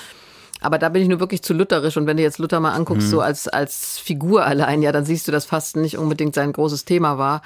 [0.61, 1.97] Aber da bin ich nur wirklich zu lutherisch.
[1.97, 3.11] Und wenn du jetzt Luther mal anguckst, mhm.
[3.11, 6.85] so als, als Figur allein, ja, dann siehst du, dass Fasten nicht unbedingt sein großes
[6.85, 7.42] Thema war.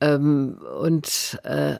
[0.00, 1.76] Ähm, und äh,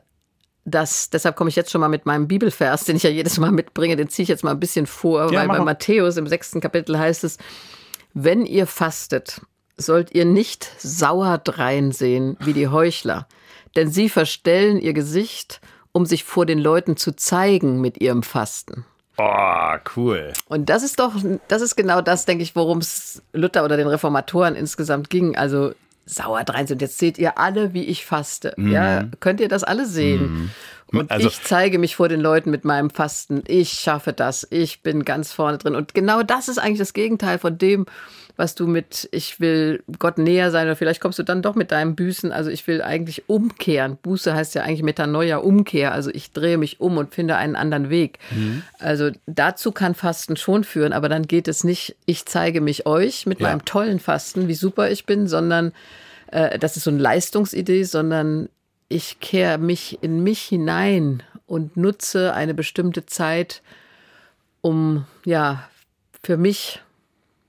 [0.65, 3.53] das, deshalb komme ich jetzt schon mal mit meinem Bibelvers, den ich ja jedes Mal
[3.53, 6.61] mitbringe, den ziehe ich jetzt mal ein bisschen vor, ja, weil bei Matthäus im sechsten
[6.61, 7.37] Kapitel heißt es,
[8.15, 9.43] wenn ihr fastet,
[9.77, 13.27] sollt ihr nicht sauer dreinsehen wie die Heuchler,
[13.77, 15.61] denn sie verstellen ihr Gesicht,
[15.95, 18.85] um sich vor den Leuten zu zeigen mit ihrem Fasten.
[19.17, 20.33] Oh, cool.
[20.49, 21.15] Und das ist doch,
[21.47, 25.37] das ist genau das, denke ich, worum es Luther oder den Reformatoren insgesamt ging.
[25.37, 25.73] Also
[26.05, 26.83] sauer drein sind.
[26.83, 28.55] Jetzt seht ihr alle, wie ich faste.
[28.57, 28.73] Mhm.
[28.73, 30.21] Ja, könnt ihr das alle sehen?
[30.23, 30.51] Mhm.
[30.93, 33.43] Und also, ich zeige mich vor den Leuten mit meinem Fasten.
[33.47, 34.47] Ich schaffe das.
[34.51, 35.75] Ich bin ganz vorne drin.
[35.75, 37.87] Und genau das ist eigentlich das Gegenteil von dem,
[38.37, 41.71] was du mit, ich will Gott näher sein oder vielleicht kommst du dann doch mit
[41.71, 42.33] deinem Büßen.
[42.33, 43.97] Also ich will eigentlich umkehren.
[44.03, 45.93] Buße heißt ja eigentlich Metanoia, Umkehr.
[45.93, 48.19] Also ich drehe mich um und finde einen anderen Weg.
[48.33, 48.63] Mhm.
[48.81, 53.27] Also dazu kann Fasten schon führen, aber dann geht es nicht, ich zeige mich euch
[53.27, 53.49] mit ja.
[53.49, 55.73] meinem tollen Fasten, wie super ich bin, sondern
[56.33, 58.49] äh, das ist so eine Leistungsidee, sondern
[58.89, 63.63] ich kehre mich in mich hinein und nutze eine bestimmte Zeit,
[64.61, 65.69] um ja
[66.23, 66.81] für mich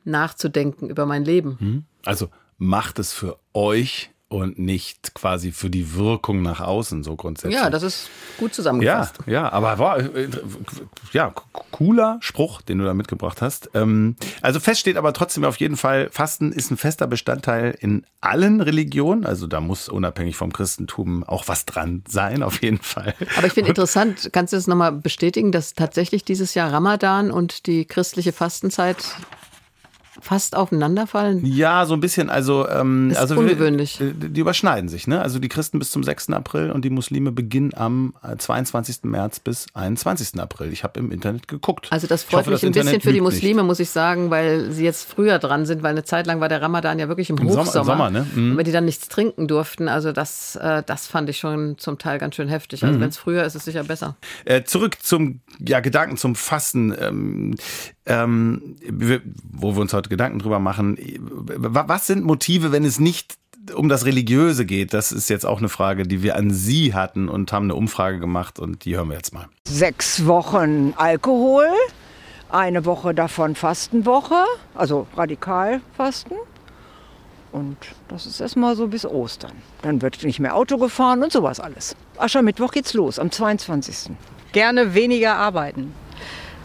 [0.04, 1.58] nachzudenken über mein Leben.
[1.60, 1.86] Hm?
[2.04, 7.62] Also macht es für euch und nicht quasi für die Wirkung nach außen so grundsätzlich.
[7.62, 8.10] Ja, das ist
[8.40, 9.20] gut zusammengefasst.
[9.28, 10.30] Ja, ja, aber war äh,
[11.14, 11.32] ja
[11.72, 13.70] cooler Spruch, den du da mitgebracht hast.
[13.76, 18.04] Ähm, also fest steht aber trotzdem auf jeden Fall, Fasten ist ein fester Bestandteil in
[18.20, 19.26] allen Religionen.
[19.28, 23.14] Also da muss unabhängig vom Christentum auch was dran sein, auf jeden Fall.
[23.38, 27.68] Aber ich finde interessant, kannst du das nochmal bestätigen, dass tatsächlich dieses Jahr Ramadan und
[27.68, 28.98] die christliche Fastenzeit
[30.26, 31.46] fast aufeinanderfallen?
[31.46, 32.32] Ja, so ein bisschen.
[32.32, 34.00] Also, ähm, das ist also ungewöhnlich.
[34.00, 35.06] Wir, die überschneiden sich.
[35.06, 35.22] Ne?
[35.22, 36.32] Also die Christen bis zum 6.
[36.32, 39.04] April und die Muslime beginnen am 22.
[39.04, 40.40] Äh, März bis 21.
[40.40, 40.74] April.
[40.74, 41.88] Ich habe im Internet geguckt.
[41.92, 43.68] Also das freut hoffe, mich ein bisschen für die Muslime, nicht.
[43.68, 46.62] muss ich sagen, weil sie jetzt früher dran sind, weil eine Zeit lang war der
[46.62, 47.86] Ramadan ja wirklich im, Im Hochsommer.
[47.86, 48.26] Sommer, ne?
[48.34, 48.58] mhm.
[48.58, 52.18] Wenn die dann nichts trinken durften, also das, äh, das fand ich schon zum Teil
[52.18, 52.84] ganz schön heftig.
[52.84, 53.02] Also mhm.
[53.02, 54.16] wenn es früher ist, ist es sicher besser.
[54.46, 56.96] Äh, zurück zum ja, Gedanken zum Fasten.
[57.00, 57.56] Ähm,
[58.06, 58.76] ähm,
[59.52, 60.98] wo wir uns heute Gedanken drüber machen.
[61.58, 63.36] Was sind Motive, wenn es nicht
[63.74, 64.94] um das Religiöse geht?
[64.94, 68.20] Das ist jetzt auch eine Frage, die wir an Sie hatten und haben eine Umfrage
[68.20, 69.48] gemacht und die hören wir jetzt mal.
[69.68, 71.68] Sechs Wochen Alkohol,
[72.50, 76.36] eine Woche davon Fastenwoche, also radikal Fasten.
[77.52, 77.78] Und
[78.10, 79.54] das ist erstmal so bis Ostern.
[79.82, 81.96] Dann wird nicht mehr Auto gefahren und sowas alles.
[82.18, 84.12] Aschermittwoch geht's los, am 22.
[84.52, 85.94] Gerne weniger arbeiten.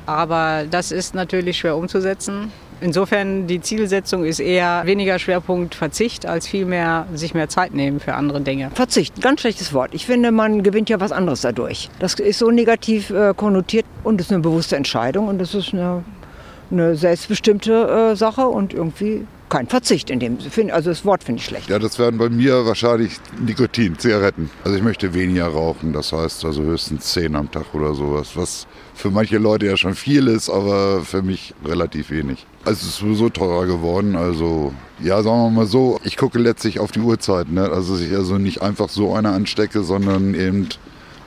[0.07, 2.53] Aber das ist natürlich schwer umzusetzen.
[2.81, 8.15] Insofern die Zielsetzung ist eher weniger Schwerpunkt Verzicht als vielmehr sich mehr Zeit nehmen für
[8.15, 8.71] andere Dinge.
[8.75, 9.93] Verzicht, ganz schlechtes Wort.
[9.93, 11.91] Ich finde, man gewinnt ja was anderes dadurch.
[11.99, 16.03] Das ist so negativ äh, konnotiert und ist eine bewusste Entscheidung und das ist eine,
[16.71, 20.73] eine selbstbestimmte äh, Sache und irgendwie kein Verzicht in dem Sinne.
[20.73, 21.69] Also das Wort finde ich schlecht.
[21.69, 24.49] Ja, das werden bei mir wahrscheinlich Nikotin, Zigaretten.
[24.65, 28.67] Also ich möchte weniger rauchen, das heißt also höchstens zehn am Tag oder sowas, was
[28.95, 32.47] für manche Leute ja schon viel ist, aber für mich relativ wenig.
[32.65, 36.79] Also es ist sowieso teurer geworden, also ja, sagen wir mal so, ich gucke letztlich
[36.79, 37.71] auf die Uhrzeit, ne?
[37.71, 40.69] also dass ich also nicht einfach so eine anstecke, sondern eben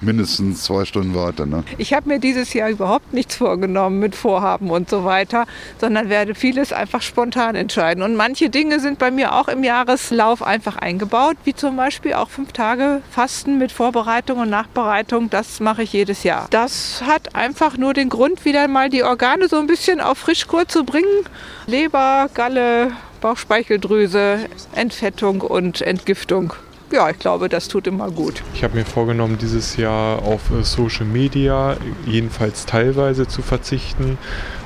[0.03, 1.47] mindestens zwei Stunden warte.
[1.47, 1.63] Ne?
[1.77, 5.45] Ich habe mir dieses Jahr überhaupt nichts vorgenommen mit Vorhaben und so weiter,
[5.79, 8.03] sondern werde vieles einfach spontan entscheiden.
[8.03, 12.29] Und manche Dinge sind bei mir auch im Jahreslauf einfach eingebaut, wie zum Beispiel auch
[12.29, 15.29] fünf Tage Fasten mit Vorbereitung und Nachbereitung.
[15.29, 16.47] Das mache ich jedes Jahr.
[16.49, 20.67] Das hat einfach nur den Grund, wieder mal die Organe so ein bisschen auf Frischkur
[20.67, 21.25] zu bringen.
[21.67, 24.39] Leber, Galle, Bauchspeicheldrüse,
[24.75, 26.53] Entfettung und Entgiftung
[26.93, 28.43] ja, ich glaube, das tut immer gut.
[28.53, 31.75] Ich habe mir vorgenommen, dieses Jahr auf äh, Social Media
[32.05, 34.19] jedenfalls teilweise zu verzichten,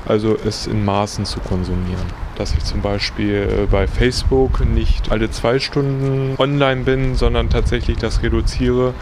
[0.06, 2.06] also es in Maßen zu konsumieren.
[2.36, 7.98] Dass ich zum Beispiel äh, bei Facebook nicht alle zwei Stunden online bin, sondern tatsächlich
[7.98, 8.94] das reduziere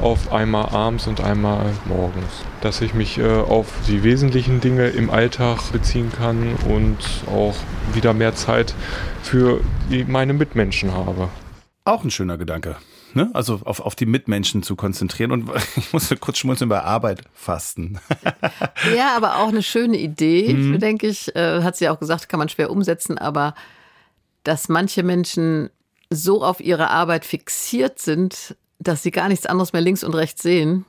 [0.00, 2.42] auf einmal abends und einmal morgens.
[2.62, 6.98] Dass ich mich äh, auf die wesentlichen Dinge im Alltag beziehen kann und
[7.32, 7.54] auch
[7.94, 8.74] wieder mehr Zeit
[9.22, 9.60] für
[10.08, 11.28] meine Mitmenschen habe.
[11.84, 12.76] Auch ein schöner Gedanke.
[13.14, 13.30] Ne?
[13.34, 15.32] Also auf, auf die Mitmenschen zu konzentrieren.
[15.32, 17.98] Und ich musste kurz schmunzeln bei Arbeit fasten.
[18.96, 20.78] ja, aber auch eine schöne Idee, mhm.
[20.78, 21.34] denke ich.
[21.34, 23.54] Äh, hat sie auch gesagt, kann man schwer umsetzen, aber
[24.44, 25.70] dass manche Menschen
[26.10, 30.42] so auf ihre Arbeit fixiert sind, dass sie gar nichts anderes mehr links und rechts
[30.42, 30.84] sehen,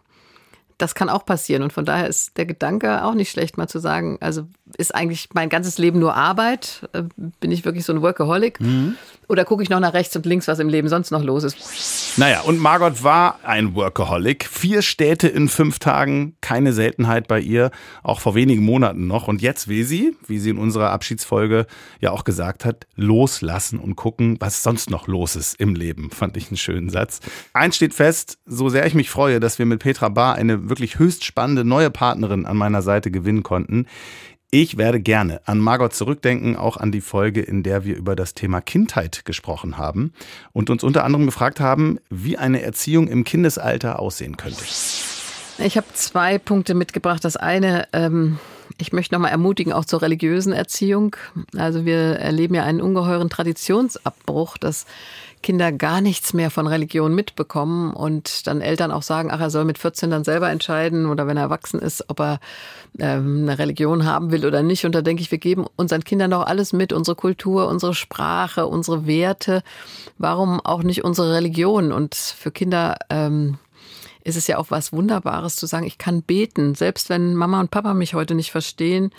[0.78, 1.64] das kann auch passieren.
[1.64, 5.30] Und von daher ist der Gedanke auch nicht schlecht, mal zu sagen, also ist eigentlich
[5.34, 6.90] mein ganzes Leben nur Arbeit?
[6.94, 7.04] Äh,
[7.40, 8.60] bin ich wirklich so ein Workaholic?
[8.60, 8.96] Mhm.
[9.28, 12.18] Oder gucke ich noch nach rechts und links, was im Leben sonst noch los ist?
[12.18, 14.46] Naja, und Margot war ein Workaholic.
[14.46, 17.72] Vier Städte in fünf Tagen, keine Seltenheit bei ihr,
[18.04, 19.28] auch vor wenigen Monaten noch.
[19.28, 21.66] Und jetzt will sie, wie sie in unserer Abschiedsfolge
[22.00, 26.12] ja auch gesagt hat, loslassen und gucken, was sonst noch los ist im Leben.
[26.12, 27.20] Fand ich einen schönen Satz.
[27.54, 31.00] Eins steht fest, so sehr ich mich freue, dass wir mit Petra Bar eine wirklich
[31.00, 33.88] höchst spannende neue Partnerin an meiner Seite gewinnen konnten.
[34.56, 38.36] Ich werde gerne an Margot zurückdenken, auch an die Folge, in der wir über das
[38.36, 40.13] Thema Kindheit gesprochen haben
[40.52, 44.63] und uns unter anderem gefragt haben, wie eine Erziehung im Kindesalter aussehen könnte.
[45.58, 47.26] Ich habe zwei Punkte mitgebracht.
[47.26, 48.38] Das eine, ähm,
[48.78, 51.16] ich möchte nochmal ermutigen, auch zur religiösen Erziehung.
[51.58, 54.86] Also wir erleben ja einen ungeheuren Traditionsabbruch, dass
[55.44, 59.66] Kinder gar nichts mehr von Religion mitbekommen und dann Eltern auch sagen, ach, er soll
[59.66, 62.40] mit 14 dann selber entscheiden oder wenn er erwachsen ist, ob er
[62.98, 64.86] ähm, eine Religion haben will oder nicht.
[64.86, 68.66] Und da denke ich, wir geben unseren Kindern doch alles mit, unsere Kultur, unsere Sprache,
[68.66, 69.62] unsere Werte.
[70.18, 71.92] Warum auch nicht unsere Religion?
[71.92, 73.60] Und für Kinder ähm,
[74.24, 77.70] ist es ja auch was Wunderbares zu sagen, ich kann beten, selbst wenn Mama und
[77.70, 79.12] Papa mich heute nicht verstehen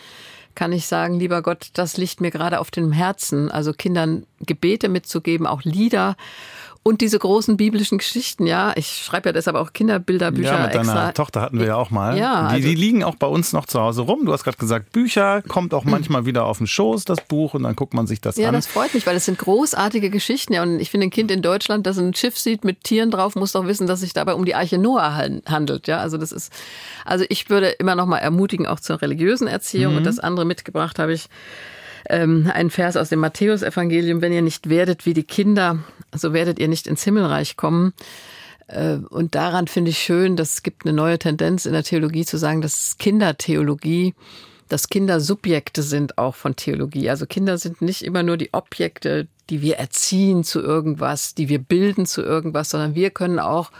[0.55, 3.51] kann ich sagen, lieber Gott, das liegt mir gerade auf dem Herzen.
[3.51, 6.17] Also Kindern Gebete mitzugeben, auch Lieder
[6.87, 8.75] und diese großen biblischen Geschichten, ja.
[8.77, 11.13] Ich schreibe ja deshalb auch Kinderbilderbücher Ja, mit deiner extra.
[11.13, 12.19] Tochter hatten wir ja auch mal.
[12.19, 14.27] Ja, die, also die liegen auch bei uns noch zu Hause rum.
[14.27, 17.63] Du hast gerade gesagt, Bücher kommt auch manchmal wieder auf den Schoß, das Buch, und
[17.63, 18.55] dann guckt man sich das ja, an.
[18.55, 20.53] Ja, das freut mich, weil es sind großartige Geschichten.
[20.53, 23.35] Ja, und ich finde, ein Kind in Deutschland, das ein Schiff sieht mit Tieren drauf,
[23.35, 25.17] muss doch wissen, dass sich dabei um die Arche Noah
[25.47, 25.89] handelt.
[25.89, 26.53] Ja, also das ist,
[27.07, 29.93] also ich würde immer noch mal ermutigen, auch zur religiösen Erziehung.
[29.93, 29.99] Mhm.
[29.99, 31.31] Und das andere mitgebracht habe ich
[32.09, 35.79] ähm, ein Vers aus dem Matthäusevangelium, wenn ihr nicht werdet wie die Kinder,
[36.13, 37.93] so werdet ihr nicht ins Himmelreich kommen.
[38.67, 42.25] Äh, und daran finde ich schön, dass es gibt eine neue Tendenz in der Theologie
[42.25, 44.15] zu sagen, dass Kindertheologie,
[44.69, 47.11] dass Kinder Subjekte sind auch von Theologie.
[47.11, 51.59] Also Kinder sind nicht immer nur die Objekte, die wir erziehen zu irgendwas, die wir
[51.59, 53.71] bilden zu irgendwas, sondern wir können auch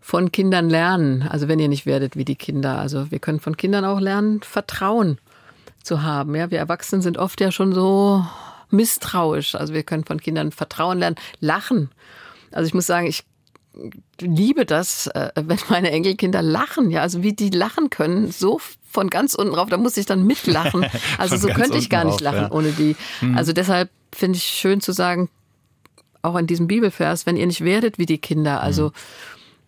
[0.00, 1.22] von Kindern lernen.
[1.22, 2.78] Also wenn ihr nicht werdet wie die Kinder.
[2.78, 5.18] Also wir können von Kindern auch lernen, Vertrauen
[5.82, 6.34] zu haben.
[6.34, 8.24] Ja, wir Erwachsenen sind oft ja schon so
[8.70, 9.54] misstrauisch.
[9.54, 11.90] Also wir können von Kindern Vertrauen lernen, lachen.
[12.52, 13.24] Also ich muss sagen, ich
[14.20, 19.08] liebe das, äh, wenn meine Enkelkinder lachen, ja, also wie die lachen können, so von
[19.08, 20.86] ganz unten drauf, da muss ich dann mitlachen.
[21.18, 22.50] Also so könnte ich gar nicht lachen ja.
[22.50, 22.96] ohne die.
[23.20, 23.36] Mhm.
[23.36, 25.28] Also deshalb finde ich schön zu sagen,
[26.22, 28.92] auch in diesem Bibelvers, wenn ihr nicht werdet wie die Kinder, also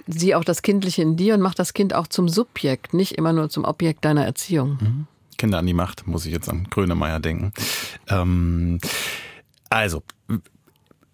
[0.06, 0.12] mhm.
[0.12, 3.32] sieh auch das Kindliche in dir und mach das Kind auch zum Subjekt, nicht immer
[3.32, 4.78] nur zum Objekt deiner Erziehung.
[4.80, 5.06] Mhm.
[5.38, 7.52] Kinder an die Macht, muss ich jetzt an Grönemeyer denken.
[8.08, 8.78] Ähm,
[9.70, 10.02] also,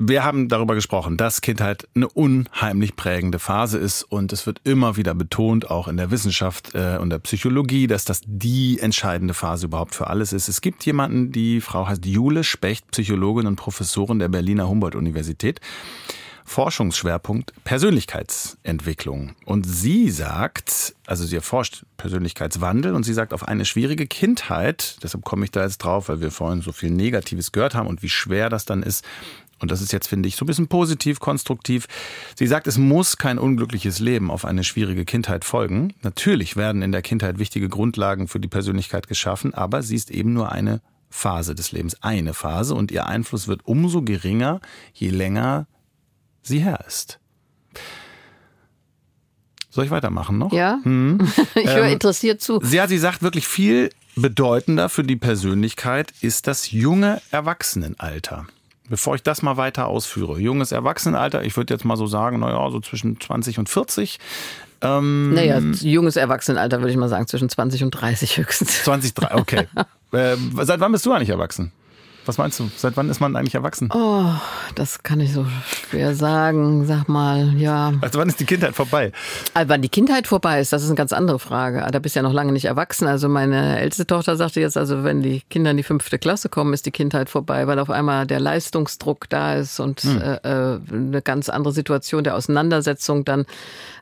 [0.01, 4.97] wir haben darüber gesprochen, dass Kindheit eine unheimlich prägende Phase ist und es wird immer
[4.97, 9.67] wieder betont, auch in der Wissenschaft äh, und der Psychologie, dass das die entscheidende Phase
[9.67, 10.49] überhaupt für alles ist.
[10.49, 15.61] Es gibt jemanden, die Frau heißt Jule Specht, Psychologin und Professorin der Berliner Humboldt-Universität.
[16.49, 19.37] Forschungsschwerpunkt Persönlichkeitsentwicklung.
[19.45, 25.25] Und sie sagt, also sie erforscht Persönlichkeitswandel und sie sagt, auf eine schwierige Kindheit, deshalb
[25.25, 28.09] komme ich da jetzt drauf, weil wir vorhin so viel Negatives gehört haben und wie
[28.09, 29.05] schwer das dann ist,
[29.61, 31.89] und das ist jetzt, finde ich, so ein bisschen positiv, konstruktiv.
[32.37, 35.95] Sie sagt, es muss kein unglückliches Leben auf eine schwierige Kindheit folgen.
[36.03, 40.33] Natürlich werden in der Kindheit wichtige Grundlagen für die Persönlichkeit geschaffen, aber sie ist eben
[40.33, 40.81] nur eine
[41.11, 44.61] Phase des Lebens, eine Phase und ihr Einfluss wird umso geringer,
[44.93, 45.67] je länger
[46.49, 47.19] sie her ist.
[49.71, 50.53] Soll ich weitermachen noch?
[50.53, 50.81] Ja.
[50.83, 51.19] Hm.
[51.55, 52.61] ich höre ähm, interessiert zu.
[52.63, 58.47] Ja, sie sagt wirklich viel bedeutender für die Persönlichkeit ist das junge Erwachsenenalter.
[58.89, 62.71] Bevor ich das mal weiter ausführe, junges Erwachsenenalter, ich würde jetzt mal so sagen, naja,
[62.71, 64.19] so zwischen 20 und 40.
[64.81, 68.85] Ähm, naja, junges Erwachsenenalter würde ich mal sagen, zwischen 20 und 30 höchstens.
[68.85, 69.69] 20, 30, okay.
[70.13, 71.73] äh, seit wann bist du eigentlich erwachsen?
[72.29, 72.71] Was meinst du?
[72.77, 73.89] Seit wann ist man eigentlich erwachsen?
[73.91, 74.27] Oh,
[74.75, 75.47] das kann ich so
[75.89, 76.85] schwer sagen.
[76.85, 77.95] Sag mal, ja.
[78.03, 79.13] Also wann ist die Kindheit vorbei?
[79.55, 81.87] Also wann die Kindheit vorbei ist, das ist eine ganz andere Frage.
[81.91, 83.09] Da bist du ja noch lange nicht erwachsen.
[83.09, 86.75] Also meine älteste Tochter sagte jetzt, also wenn die Kinder in die fünfte Klasse kommen,
[86.75, 90.21] ist die Kindheit vorbei, weil auf einmal der Leistungsdruck da ist und hm.
[90.21, 93.47] äh, äh eine ganz andere Situation der Auseinandersetzung dann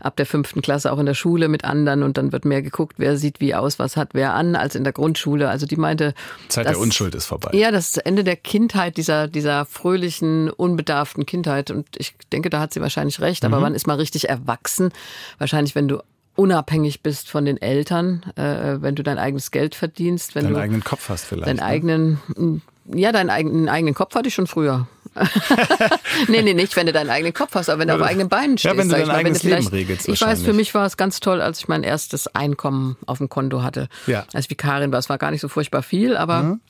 [0.00, 2.94] ab der fünften Klasse auch in der Schule mit anderen und dann wird mehr geguckt,
[2.98, 5.48] wer sieht wie aus, was hat wer an, als in der Grundschule.
[5.48, 6.12] Also die meinte.
[6.48, 7.50] Zeit dass, der Unschuld ist vorbei.
[7.52, 11.70] Ja, das Ende der Kindheit, dieser, dieser fröhlichen, unbedarften Kindheit.
[11.70, 13.44] Und ich denke, da hat sie wahrscheinlich recht.
[13.44, 13.62] Aber mhm.
[13.62, 14.90] wann ist man richtig erwachsen?
[15.38, 16.00] Wahrscheinlich, wenn du
[16.36, 20.60] unabhängig bist von den Eltern, äh, wenn du dein eigenes Geld verdienst, wenn deinen du
[20.60, 21.48] eigenen Kopf hast vielleicht.
[21.48, 21.64] Deinen ne?
[21.64, 24.86] eigenen, ja, deinen eigenen, eigenen Kopf hatte ich schon früher.
[26.28, 28.58] nee, nee, nicht, wenn du deinen eigenen Kopf hast, aber wenn du auf eigenen Beinen
[28.58, 28.74] stehst.
[28.74, 30.08] Ja, wenn du dein mal, eigenes Leben regelst.
[30.08, 33.30] Ich weiß, für mich war es ganz toll, als ich mein erstes Einkommen auf dem
[33.30, 33.88] Konto hatte.
[34.06, 34.26] Ja.
[34.34, 36.60] Als Vikarin war es war gar nicht so furchtbar viel, aber mhm.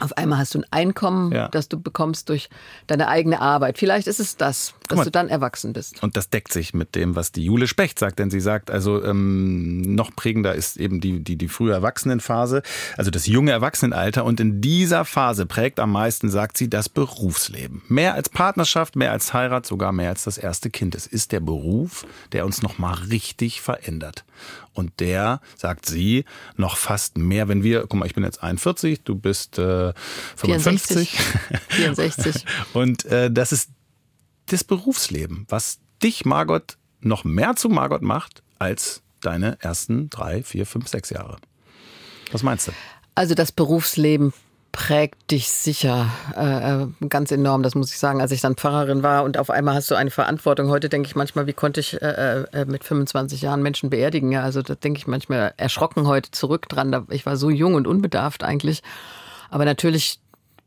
[0.00, 1.48] Auf einmal hast du ein Einkommen, ja.
[1.48, 2.48] das du bekommst durch
[2.86, 3.78] deine eigene Arbeit.
[3.78, 6.02] Vielleicht ist es das, dass mal, du dann erwachsen bist.
[6.02, 9.02] Und das deckt sich mit dem, was die Jule Specht sagt, denn sie sagt, also
[9.04, 12.62] ähm, noch prägender ist eben die, die, die frühe Erwachsenenphase,
[12.96, 14.24] also das junge Erwachsenenalter.
[14.24, 17.82] Und in dieser Phase prägt am meisten, sagt sie, das Berufsleben.
[17.88, 20.94] Mehr als Partnerschaft, mehr als Heirat, sogar mehr als das erste Kind.
[20.94, 24.24] Es ist der Beruf, der uns nochmal richtig verändert.
[24.78, 26.24] Und der, sagt sie,
[26.56, 29.92] noch fast mehr, wenn wir, guck mal, ich bin jetzt 41, du bist äh,
[30.36, 31.10] 55.
[31.68, 32.44] 64.
[32.44, 32.44] 64.
[32.74, 33.70] Und äh, das ist
[34.52, 40.66] das Berufsleben, was dich, Margot, noch mehr zu Margot macht als deine ersten drei, vier,
[40.66, 41.38] fünf, sechs Jahre.
[42.32, 42.72] Was meinst du?
[43.14, 44.32] Also das Berufsleben
[44.72, 48.20] prägt dich sicher äh, äh, ganz enorm, das muss ich sagen.
[48.20, 50.68] Als ich dann Pfarrerin war und auf einmal hast du eine Verantwortung.
[50.68, 54.30] Heute denke ich manchmal, wie konnte ich äh, äh, mit 25 Jahren Menschen beerdigen?
[54.30, 57.06] Ja, also da denke ich manchmal erschrocken heute zurück dran.
[57.10, 58.82] Ich war so jung und unbedarft eigentlich.
[59.50, 60.20] Aber natürlich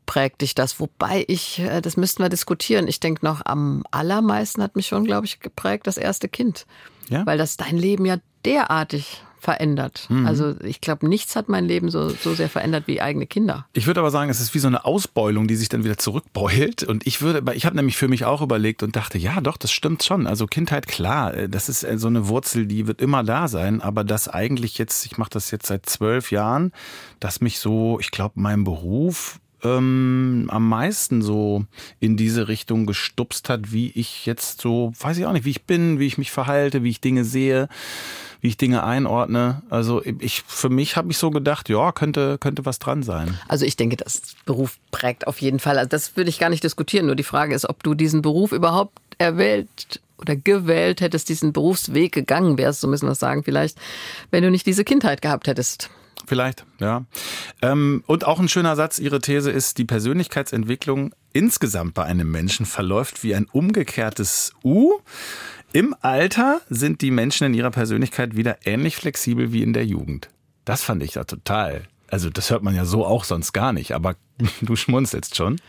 [0.06, 0.80] prägt dich das.
[0.80, 2.88] Wobei ich, äh, das müssten wir diskutieren.
[2.88, 6.66] Ich denke noch, am allermeisten hat mich schon, glaube ich, geprägt das erste Kind.
[7.08, 7.26] Ja?
[7.26, 10.06] Weil das dein Leben ja derartig verändert.
[10.08, 10.24] Mhm.
[10.24, 13.66] Also ich glaube, nichts hat mein Leben so, so sehr verändert wie eigene Kinder.
[13.72, 16.84] Ich würde aber sagen, es ist wie so eine Ausbeulung, die sich dann wieder zurückbeult.
[16.84, 19.72] Und ich würde, ich habe nämlich für mich auch überlegt und dachte, ja, doch, das
[19.72, 20.28] stimmt schon.
[20.28, 23.82] Also Kindheit, klar, äh, das ist äh, so eine Wurzel, die wird immer da sein.
[23.82, 26.70] Aber das eigentlich jetzt, ich mache das jetzt seit zwölf Jahren,
[27.18, 31.64] dass mich so, ich glaube, mein Beruf ähm, am meisten so
[32.00, 35.64] in diese Richtung gestupst hat, wie ich jetzt so, weiß ich auch nicht, wie ich
[35.64, 37.68] bin, wie ich mich verhalte, wie ich Dinge sehe
[38.42, 39.62] wie ich Dinge einordne.
[39.70, 43.38] Also ich für mich habe ich so gedacht, ja, könnte könnte was dran sein.
[43.46, 45.78] Also ich denke, das Beruf prägt auf jeden Fall.
[45.78, 47.06] Also das würde ich gar nicht diskutieren.
[47.06, 52.12] Nur die Frage ist, ob du diesen Beruf überhaupt erwählt oder gewählt hättest, diesen Berufsweg
[52.12, 53.78] gegangen wärst, so müssen wir es sagen, vielleicht,
[54.32, 55.88] wenn du nicht diese Kindheit gehabt hättest.
[56.32, 57.04] Vielleicht, ja.
[57.60, 62.64] Ähm, und auch ein schöner Satz, Ihre These ist, die Persönlichkeitsentwicklung insgesamt bei einem Menschen
[62.64, 64.92] verläuft wie ein umgekehrtes U.
[65.74, 70.30] Im Alter sind die Menschen in ihrer Persönlichkeit wieder ähnlich flexibel wie in der Jugend.
[70.64, 71.82] Das fand ich ja total.
[72.08, 74.16] Also das hört man ja so auch sonst gar nicht, aber
[74.62, 75.60] du schmunzelst schon.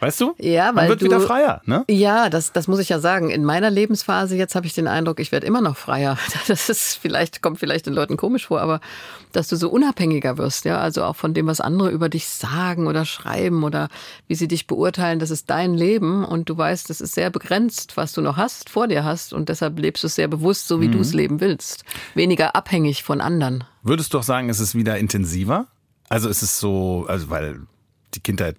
[0.00, 0.34] Weißt du?
[0.38, 1.84] Ja, weil Man wird du, wieder freier, ne?
[1.88, 3.30] Ja, das, das muss ich ja sagen.
[3.30, 6.18] In meiner Lebensphase jetzt habe ich den Eindruck, ich werde immer noch freier.
[6.48, 8.80] Das ist vielleicht, kommt vielleicht den Leuten komisch vor, aber
[9.32, 10.78] dass du so unabhängiger wirst, ja.
[10.78, 13.88] Also auch von dem, was andere über dich sagen oder schreiben oder
[14.28, 17.96] wie sie dich beurteilen, das ist dein Leben und du weißt, das ist sehr begrenzt,
[17.96, 20.80] was du noch hast, vor dir hast und deshalb lebst du es sehr bewusst, so
[20.80, 21.84] wie du es leben willst.
[22.14, 23.64] Weniger abhängig von anderen.
[23.82, 25.66] Würdest du auch sagen, es ist wieder intensiver?
[26.08, 27.60] Also es ist so, also weil
[28.14, 28.56] die Kindheit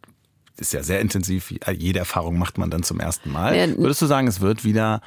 [0.59, 3.55] ist ja sehr intensiv, jede Erfahrung macht man dann zum ersten Mal.
[3.55, 5.01] Ja, Würdest du sagen, es wird wieder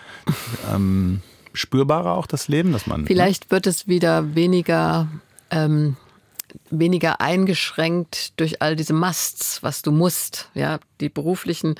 [0.72, 5.08] ähm, spürbarer auch das Leben, dass man Vielleicht wird es wieder weniger,
[5.50, 5.96] ähm,
[6.70, 11.74] weniger eingeschränkt durch all diese Musts, was du musst, ja, die beruflichen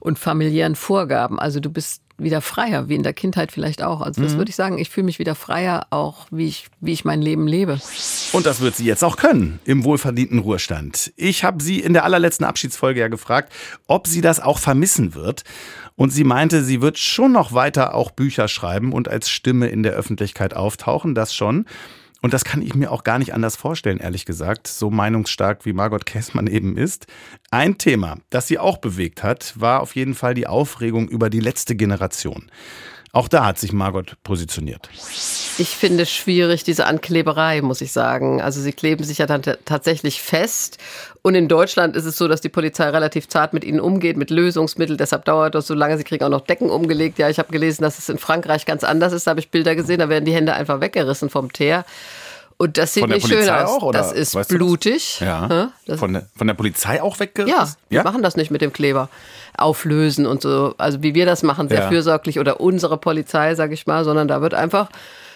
[0.00, 1.38] und familiären Vorgaben.
[1.38, 4.00] Also du bist wieder freier, wie in der Kindheit vielleicht auch.
[4.00, 7.04] Also das würde ich sagen, ich fühle mich wieder freier, auch wie ich, wie ich
[7.04, 7.80] mein Leben lebe.
[8.32, 11.12] Und das wird sie jetzt auch können im wohlverdienten Ruhestand.
[11.16, 13.52] Ich habe sie in der allerletzten Abschiedsfolge ja gefragt,
[13.88, 15.42] ob sie das auch vermissen wird.
[15.96, 19.82] Und sie meinte, sie wird schon noch weiter auch Bücher schreiben und als Stimme in
[19.82, 21.66] der Öffentlichkeit auftauchen, das schon.
[22.24, 25.74] Und das kann ich mir auch gar nicht anders vorstellen, ehrlich gesagt, so meinungsstark wie
[25.74, 27.06] Margot Käßmann eben ist.
[27.50, 31.40] Ein Thema, das sie auch bewegt hat, war auf jeden Fall die Aufregung über die
[31.40, 32.50] letzte Generation.
[33.14, 34.90] Auch da hat sich Margot positioniert.
[35.56, 38.42] Ich finde es schwierig, diese Ankleberei, muss ich sagen.
[38.42, 40.78] Also sie kleben sich ja dann tatsächlich fest.
[41.22, 44.30] Und in Deutschland ist es so, dass die Polizei relativ zart mit ihnen umgeht, mit
[44.30, 44.98] Lösungsmitteln.
[44.98, 45.96] Deshalb dauert das so lange.
[45.96, 47.20] Sie kriegen auch noch Decken umgelegt.
[47.20, 49.28] Ja, ich habe gelesen, dass es in Frankreich ganz anders ist.
[49.28, 50.00] Da habe ich Bilder gesehen.
[50.00, 51.84] Da werden die Hände einfach weggerissen vom Teer.
[52.64, 53.70] Und das sieht Von der nicht schön Polizei aus.
[53.70, 54.58] auch, oder das ist weißt du das?
[54.58, 55.20] blutig.
[55.20, 55.70] Ja.
[55.86, 57.54] Das Von der, von der Polizei auch weggerissen?
[57.56, 59.08] ja, wir machen das nicht mit dem Kleber.
[59.56, 60.74] Auflösen und so.
[60.78, 61.88] Also wie wir das machen, sehr Ja.
[61.88, 64.88] fürsorglich oder unsere Polizei, sag ich mal, sondern da wird einfach,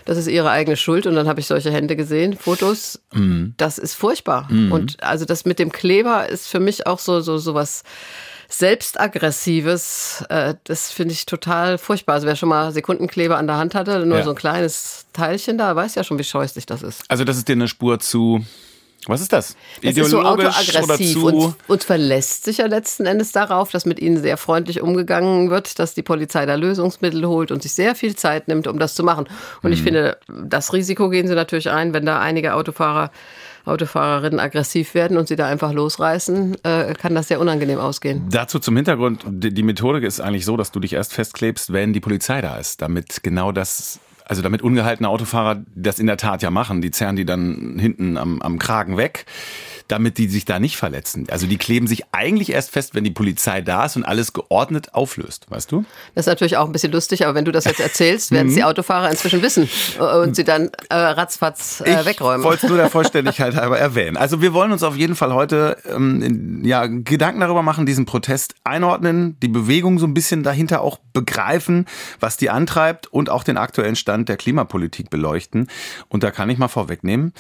[0.06, 1.06] das ist ihre eigene Schuld.
[1.06, 2.98] Und dann habe ich solche Hände gesehen, Fotos.
[3.56, 4.48] Das ist furchtbar.
[4.50, 7.84] Und also das mit dem Kleber ist für mich auch so, so, so was
[8.48, 10.24] selbstaggressives.
[10.28, 12.14] Äh, das finde ich total furchtbar.
[12.14, 14.24] Also wer schon mal Sekundenkleber an der Hand hatte, nur Ja.
[14.24, 17.02] so ein kleines Teilchen da, weiß ja schon, wie scheußlich das ist.
[17.08, 18.44] Also das ist dir eine Spur zu,
[19.06, 19.56] was ist das?
[19.82, 21.26] Es ist so Ideologisch oder autoaggressiv zu...
[21.26, 25.78] und, und verlässt sich ja letzten Endes darauf, dass mit ihnen sehr freundlich umgegangen wird,
[25.78, 29.02] dass die Polizei da Lösungsmittel holt und sich sehr viel Zeit nimmt, um das zu
[29.04, 29.26] machen.
[29.62, 29.72] Und Mhm.
[29.72, 33.10] ich finde, das Risiko gehen sie natürlich ein, wenn da einige Autofahrer,
[33.64, 38.26] Autofahrerinnen aggressiv werden und sie da einfach losreißen, äh, kann das sehr unangenehm ausgehen.
[38.30, 42.00] Dazu zum Hintergrund, die, Methodik ist eigentlich so, dass du dich erst festklebst, wenn die
[42.00, 46.50] Polizei da ist, damit genau das, also damit ungehaltene Autofahrer das in der Tat ja
[46.50, 49.26] machen, die zerren die dann hinten am, am Kragen weg,
[49.88, 51.26] damit die sich da nicht verletzen.
[51.30, 54.94] Also die kleben sich eigentlich erst fest, wenn die Polizei da ist und alles geordnet
[54.94, 55.84] auflöst, weißt du?
[56.14, 58.52] Das ist natürlich auch ein bisschen lustig, aber wenn du das jetzt erzählst, werden es
[58.52, 58.56] Mhm.
[58.56, 62.40] die Autofahrer inzwischen wissen und sie dann äh, ratzfatz äh, wegräumen.
[62.40, 64.16] Ich wollte es nur der Vollständigkeit halber erwähnen.
[64.16, 68.54] Also wir wollen uns auf jeden Fall heute ähm, ja, Gedanken darüber machen, diesen Protest
[68.64, 71.86] einordnen, die Bewegung so ein bisschen dahinter auch begreifen,
[72.20, 75.68] was die antreibt und auch den aktuellen Stand der Klimapolitik beleuchten.
[76.08, 77.32] Und da kann ich mal vorwegnehmen,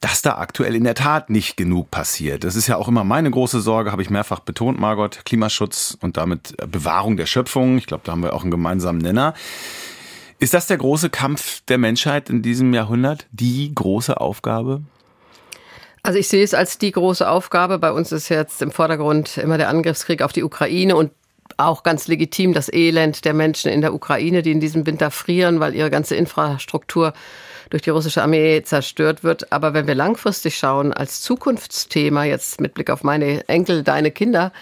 [0.00, 2.44] dass da aktuell in der Tat nicht genug passiert.
[2.44, 6.16] Das ist ja auch immer meine große Sorge, habe ich mehrfach betont, Margot, Klimaschutz und
[6.16, 7.76] damit Bewahrung der Schöpfung.
[7.76, 9.34] Ich glaube, da haben wir auch einen gemeinsamen Nenner.
[10.38, 13.26] Ist das der große Kampf der Menschheit in diesem Jahrhundert?
[13.30, 14.80] Die große Aufgabe?
[16.02, 17.78] Also ich sehe es als die große Aufgabe.
[17.78, 21.12] Bei uns ist jetzt im Vordergrund immer der Angriffskrieg auf die Ukraine und
[21.58, 25.60] auch ganz legitim das Elend der Menschen in der Ukraine, die in diesem Winter frieren,
[25.60, 27.12] weil ihre ganze Infrastruktur
[27.70, 29.52] durch die russische Armee zerstört wird.
[29.52, 34.52] Aber wenn wir langfristig schauen, als Zukunftsthema, jetzt mit Blick auf meine Enkel, deine Kinder,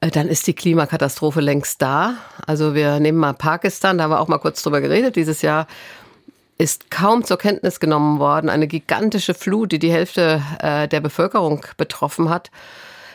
[0.00, 2.14] äh, dann ist die Klimakatastrophe längst da.
[2.46, 5.66] Also wir nehmen mal Pakistan, da haben wir auch mal kurz drüber geredet dieses Jahr
[6.58, 8.48] ist kaum zur Kenntnis genommen worden.
[8.48, 12.50] Eine gigantische Flut, die die Hälfte äh, der Bevölkerung betroffen hat.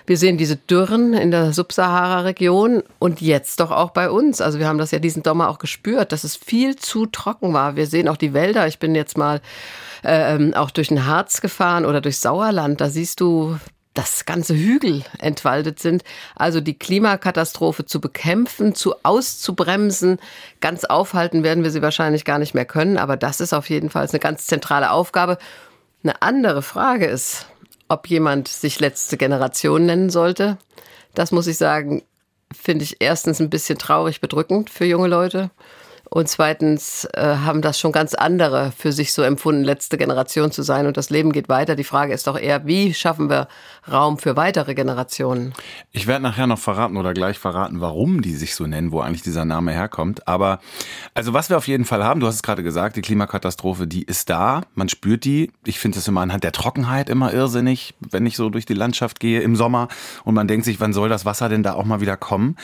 [0.06, 4.42] Wir sehen diese Dürren in der Subsahara-Region und jetzt doch auch bei uns.
[4.42, 7.76] Also wir haben das ja diesen Sommer auch gespürt, dass es viel zu trocken war.
[7.76, 8.68] Wir sehen auch die Wälder.
[8.68, 9.42] Ich bin jetzt mal
[10.04, 12.82] ähm, auch durch den Harz gefahren oder durch Sauerland.
[12.82, 13.58] Da siehst du
[13.94, 16.04] dass ganze Hügel entwaldet sind.
[16.36, 20.18] Also die Klimakatastrophe zu bekämpfen, zu auszubremsen,
[20.62, 22.98] ganz aufhalten werden wir sie wahrscheinlich gar nicht mehr können.
[22.98, 25.38] Aber das ist auf jeden Fall eine ganz zentrale Aufgabe.
[26.04, 27.48] Eine andere Frage ist,
[27.92, 30.58] ob jemand sich letzte Generation nennen sollte.
[31.14, 32.04] Das muss ich sagen,
[32.54, 35.52] finde ich erstens ein bisschen traurig bedrückend für junge Leute.
[36.14, 40.62] Und zweitens äh, haben das schon ganz andere für sich so empfunden, letzte Generation zu
[40.62, 40.86] sein.
[40.86, 41.78] Und das Leben geht weiter.
[41.78, 43.48] Die Frage ist doch eher, wie schaffen wir
[43.90, 45.54] Raum für weitere Generationen?
[45.94, 49.22] Ich werde nachher noch verraten oder gleich verraten, warum die sich so nennen, wo eigentlich
[49.22, 50.28] dieser Name herkommt.
[50.28, 50.60] Aber
[51.14, 54.04] also was wir auf jeden Fall haben, du hast es gerade gesagt, die Klimakatastrophe, die
[54.04, 54.64] ist da.
[54.76, 55.50] Man spürt die.
[55.64, 59.22] Ich finde es immer anhand der Trockenheit immer irrsinnig, wenn ich so durch die Landschaft
[59.22, 59.88] gehe im Sommer
[60.26, 62.58] und man denkt sich, wann soll das Wasser denn da auch mal wieder kommen?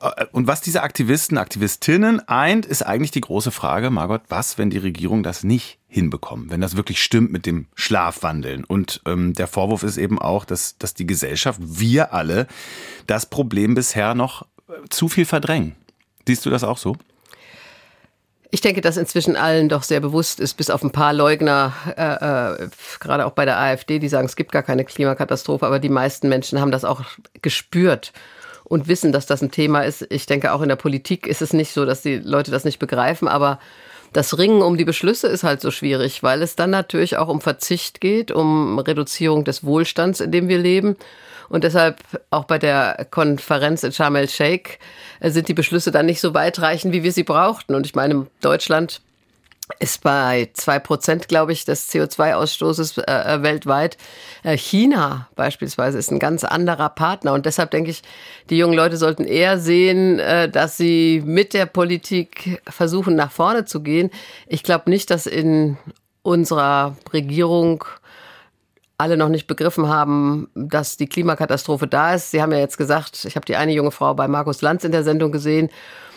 [0.00, 4.70] Äh, und was diese Aktivisten, Aktivistinnen eint, ist eigentlich die große Frage, Margot, was, wenn
[4.70, 8.64] die Regierung das nicht hinbekommt, wenn das wirklich stimmt mit dem Schlafwandeln.
[8.64, 12.46] Und ähm, der Vorwurf ist eben auch, dass, dass die Gesellschaft, wir alle,
[13.06, 15.74] das Problem bisher noch äh, zu viel verdrängen.
[16.26, 16.96] Siehst du das auch so?
[18.50, 22.62] Ich denke, dass inzwischen allen doch sehr bewusst ist, bis auf ein paar Leugner, äh,
[22.62, 22.68] äh,
[23.00, 26.28] gerade auch bei der AfD, die sagen, es gibt gar keine Klimakatastrophe, aber die meisten
[26.28, 27.02] Menschen haben das auch
[27.42, 28.12] gespürt
[28.68, 30.06] und wissen, dass das ein Thema ist.
[30.10, 32.78] Ich denke, auch in der Politik ist es nicht so, dass die Leute das nicht
[32.78, 33.58] begreifen, aber
[34.12, 37.40] das Ringen um die Beschlüsse ist halt so schwierig, weil es dann natürlich auch um
[37.40, 40.96] Verzicht geht, um Reduzierung des Wohlstands, in dem wir leben.
[41.48, 41.98] Und deshalb
[42.30, 44.78] auch bei der Konferenz in Sharm el-Sheikh
[45.20, 47.74] äh, sind die Beschlüsse dann nicht so weitreichend, wie wir sie brauchten.
[47.74, 49.00] Und ich meine, Deutschland
[49.78, 53.96] ist bei zwei Prozent, glaube ich, des CO2-Ausstoßes äh, äh, weltweit.
[54.42, 58.02] Äh, China beispielsweise ist ein ganz anderer Partner und deshalb denke ich,
[58.48, 63.64] die jungen Leute sollten eher sehen, äh, dass sie mit der Politik versuchen, nach vorne
[63.64, 64.10] zu gehen.
[64.46, 65.76] Ich glaube nicht, dass in
[66.22, 67.84] unserer Regierung
[68.98, 72.30] alle noch nicht begriffen haben, dass die Klimakatastrophe da ist.
[72.30, 74.92] Sie haben ja jetzt gesagt, ich habe die eine junge Frau bei Markus Lanz in
[74.92, 75.70] der Sendung gesehen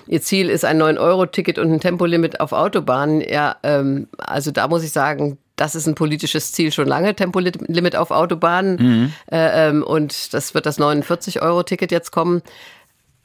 [0.09, 3.21] Ihr Ziel ist ein 9-Euro-Ticket und ein Tempolimit auf Autobahnen.
[3.21, 7.95] Ja, ähm, also da muss ich sagen, das ist ein politisches Ziel schon lange, Tempolimit
[7.95, 8.75] auf Autobahnen.
[8.79, 9.13] Mhm.
[9.31, 12.41] Äh, ähm, und das wird das 49-Euro-Ticket jetzt kommen.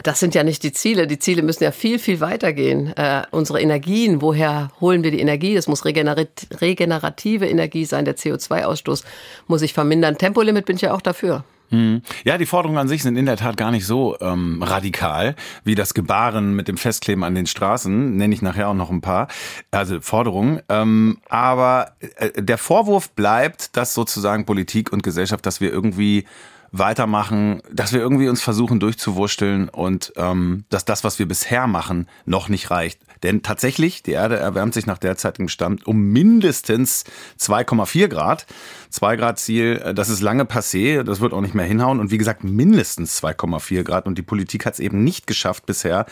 [0.02, 1.06] Das sind ja nicht die Ziele.
[1.06, 2.92] Die Ziele müssen ja viel, viel weitergehen.
[2.96, 5.54] Äh, unsere Energien, woher holen wir die Energie?
[5.54, 8.04] Das muss regenerative Energie sein.
[8.04, 9.04] Der CO2-Ausstoß
[9.46, 10.18] muss sich vermindern.
[10.18, 11.44] Tempolimit bin ich ja auch dafür.
[11.70, 12.02] Hm.
[12.24, 15.34] Ja, die Forderungen an sich sind in der Tat gar nicht so ähm, radikal
[15.64, 18.16] wie das Gebaren mit dem Festkleben an den Straßen.
[18.16, 19.28] Nenne ich nachher auch noch ein paar.
[19.70, 20.60] Also Forderungen.
[20.68, 26.26] Ähm, aber äh, der Vorwurf bleibt, dass sozusagen Politik und Gesellschaft, dass wir irgendwie
[26.78, 32.08] weitermachen, dass wir irgendwie uns versuchen durchzuwursteln und ähm, dass das, was wir bisher machen,
[32.26, 33.00] noch nicht reicht.
[33.22, 37.04] Denn tatsächlich, die Erde erwärmt sich nach derzeitigem Stand um mindestens
[37.40, 38.46] 2,4 Grad.
[38.90, 42.00] 2 Grad Ziel, äh, das ist lange passé, das wird auch nicht mehr hinhauen.
[42.00, 44.06] Und wie gesagt, mindestens 2,4 Grad.
[44.06, 46.06] Und die Politik hat es eben nicht geschafft, bisher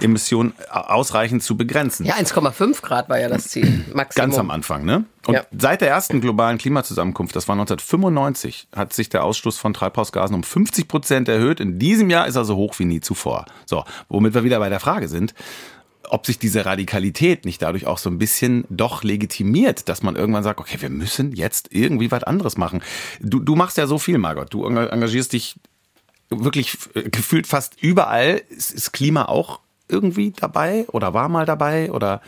[0.00, 2.04] Emissionen ausreichend zu begrenzen.
[2.04, 3.84] Ja, 1,5 Grad war ja das Ziel.
[3.94, 4.26] Maximum.
[4.26, 5.04] Ganz am Anfang, ne?
[5.26, 5.44] Und ja.
[5.56, 10.42] seit der ersten globalen Klimazusammenkunft, das war 1995, hat sich der Ausstoß von Treibhausgasen um
[10.42, 11.60] 50 Prozent erhöht.
[11.60, 13.44] In diesem Jahr ist er so hoch wie nie zuvor.
[13.66, 15.34] So, womit wir wieder bei der Frage sind,
[16.10, 20.42] ob sich diese Radikalität nicht dadurch auch so ein bisschen doch legitimiert, dass man irgendwann
[20.42, 22.82] sagt, okay, wir müssen jetzt irgendwie was anderes machen.
[23.20, 24.52] Du, du machst ja so viel, Margot.
[24.52, 25.56] Du engagierst dich
[26.30, 28.42] wirklich gefühlt fast überall.
[28.48, 32.20] Ist Klima auch irgendwie dabei oder war mal dabei oder?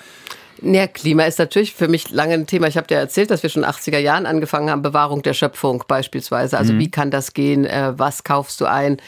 [0.62, 2.66] Ja, Klima ist natürlich für mich lange ein Thema.
[2.66, 6.58] Ich habe dir erzählt, dass wir schon 80er Jahren angefangen haben, Bewahrung der Schöpfung beispielsweise.
[6.58, 6.78] Also mhm.
[6.80, 7.64] wie kann das gehen?
[7.64, 8.98] Äh, was kaufst du ein?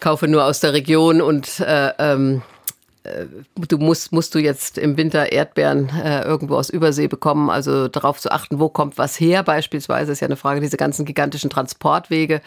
[0.00, 2.42] Kaufe nur aus der Region und äh, ähm,
[3.02, 3.26] äh,
[3.68, 8.18] du musst, musst du jetzt im Winter Erdbeeren äh, irgendwo aus Übersee bekommen, also darauf
[8.20, 12.40] zu achten, wo kommt was her beispielsweise, ist ja eine Frage, diese ganzen gigantischen Transportwege.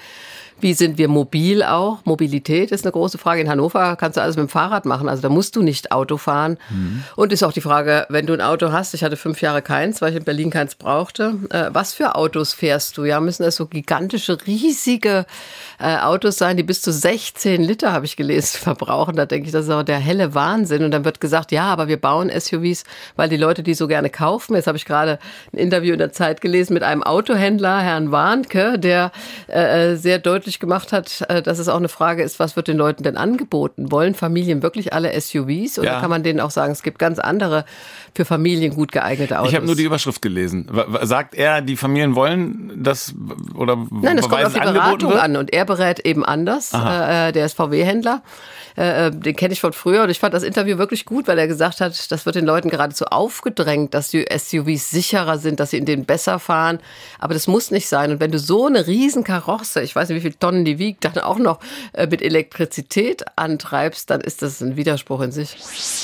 [0.62, 2.06] Wie sind wir mobil auch?
[2.06, 3.42] Mobilität ist eine große Frage.
[3.42, 6.18] In Hannover kannst du alles mit dem Fahrrad machen, also da musst du nicht Auto
[6.18, 6.58] fahren.
[6.70, 7.04] Mhm.
[7.16, 10.02] Und ist auch die Frage, wenn du ein Auto hast, ich hatte fünf Jahre keins,
[10.02, 13.06] weil ich in Berlin keins brauchte, äh, was für Autos fährst du?
[13.06, 15.26] Ja, müssen das so gigantische, riesige
[15.80, 19.16] äh, Autos sein, die bis zu 16 Liter, habe ich gelesen, verbrauchen.
[19.16, 20.84] Da denke ich, das ist auch der helle Wahnsinn.
[20.84, 22.84] Und dann wird gesagt, ja, aber wir bauen SUVs,
[23.16, 24.56] weil die Leute die so gerne kaufen.
[24.56, 25.20] Jetzt habe ich gerade
[25.54, 29.12] ein Interview in der Zeit gelesen mit einem Autohändler, Herrn Warnke, der
[29.48, 32.78] äh, sehr deutlich gemacht hat, äh, dass es auch eine Frage ist, was wird den
[32.78, 33.92] Leuten denn angeboten?
[33.92, 36.00] Wollen Familien wirklich alle SUVs oder ja.
[36.00, 37.66] kann man denen auch sagen, es gibt ganz andere
[38.14, 39.52] für Familien gut geeignete Autos?
[39.52, 40.68] Ich habe nur die Überschrift gelesen.
[41.02, 43.14] Sagt er, die Familien wollen das
[43.56, 46.74] oder Nein, das kommt auf die Beratung an und er berät eben anders.
[46.74, 48.22] Äh, äh, der ist VW-Händler.
[48.78, 51.82] Den kenne ich von früher und ich fand das Interview wirklich gut, weil er gesagt
[51.82, 55.86] hat, das wird den Leuten geradezu aufgedrängt, dass die SUVs sicherer sind, dass sie in
[55.86, 56.80] denen besser fahren.
[57.20, 58.12] Aber das muss nicht sein.
[58.12, 61.06] Und wenn du so eine riesen Karosse, ich weiß nicht, wie viele Tonnen die wiegt,
[61.06, 61.60] dann auch noch
[61.94, 65.56] äh, mit Elektrizität antreibst, dann ist das ein Widerspruch in sich.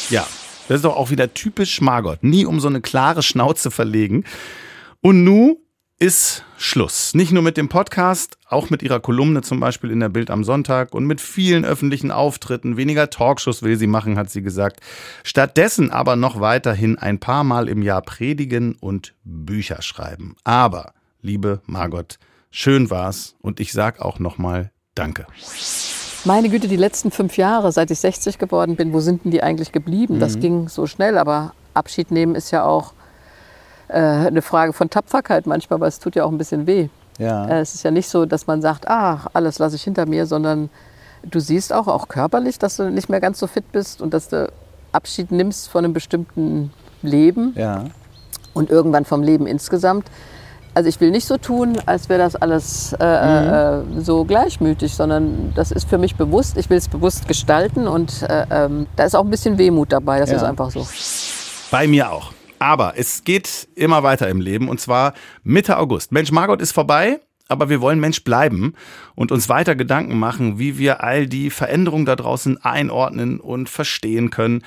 [0.09, 0.25] Ja,
[0.67, 2.23] das ist doch auch wieder typisch Margot.
[2.23, 4.23] Nie um so eine klare Schnauze verlegen.
[5.01, 5.57] Und nu
[5.99, 7.15] ist Schluss.
[7.15, 10.43] Nicht nur mit dem Podcast, auch mit ihrer Kolumne zum Beispiel in der Bild am
[10.43, 12.77] Sonntag und mit vielen öffentlichen Auftritten.
[12.77, 14.81] Weniger Talkshows will sie machen, hat sie gesagt.
[15.23, 20.35] Stattdessen aber noch weiterhin ein paar Mal im Jahr predigen und Bücher schreiben.
[20.43, 22.19] Aber, liebe Margot,
[22.51, 25.27] schön war's und ich sag auch nochmal Danke.
[26.25, 29.43] Meine Güte, die letzten fünf Jahre, seit ich 60 geworden bin, wo sind denn die
[29.43, 30.19] eigentlich geblieben?
[30.19, 30.39] Das Mhm.
[30.39, 32.93] ging so schnell, aber Abschied nehmen ist ja auch
[33.89, 36.89] äh, eine Frage von Tapferkeit manchmal, aber es tut ja auch ein bisschen weh.
[37.19, 37.47] Ja.
[37.47, 40.25] Äh, es ist ja nicht so, dass man sagt, ach, alles lasse ich hinter mir,
[40.25, 40.69] sondern
[41.23, 44.27] du siehst auch, auch körperlich, dass du nicht mehr ganz so fit bist und dass
[44.29, 44.51] du
[44.91, 47.85] Abschied nimmst von einem bestimmten Leben Ja.
[48.53, 50.07] und irgendwann vom Leben insgesamt.
[50.77, 55.51] Also ich will nicht so tun, als wäre das alles äh, äh, so gleichmütig, sondern
[55.55, 56.55] das ist für mich bewusst.
[56.55, 60.19] Ich will es bewusst gestalten und äh, ähm, da ist auch ein bisschen Wehmut dabei.
[60.19, 60.35] Das Ja.
[60.35, 60.87] ist einfach so.
[61.71, 62.31] Bei mir auch.
[62.59, 66.11] Aber es geht immer weiter im Leben und zwar Mitte August.
[66.11, 68.75] Mensch, Margot ist vorbei, aber wir wollen Mensch bleiben
[69.15, 74.29] und uns weiter Gedanken machen, wie wir all die Veränderungen da draußen einordnen und verstehen
[74.29, 74.61] können.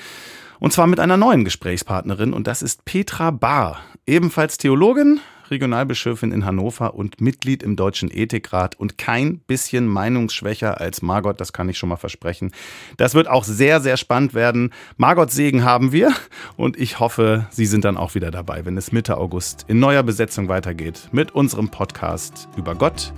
[0.58, 6.44] Und zwar mit einer neuen Gesprächspartnerin und das ist Petra Bahr, ebenfalls Theologin, Regionalbischöfin in
[6.44, 11.78] Hannover und Mitglied im Deutschen Ethikrat und kein bisschen meinungsschwächer als Margot, das kann ich
[11.78, 12.52] schon mal versprechen.
[12.96, 14.72] Das wird auch sehr, sehr spannend werden.
[14.96, 16.12] Margot Segen haben wir
[16.56, 20.02] und ich hoffe, Sie sind dann auch wieder dabei, wenn es Mitte August in neuer
[20.02, 23.12] Besetzung weitergeht mit unserem Podcast über Gott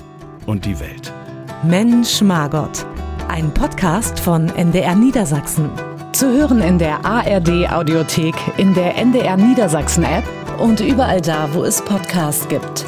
[0.46, 1.12] und die Welt.
[1.62, 2.86] Mensch Margot.
[3.28, 5.70] Ein Podcast von NDR Niedersachsen.
[6.12, 10.24] Zu hören in der ARD Audiothek, in der NDR Niedersachsen App
[10.62, 12.86] und überall da, wo es Podcasts gibt.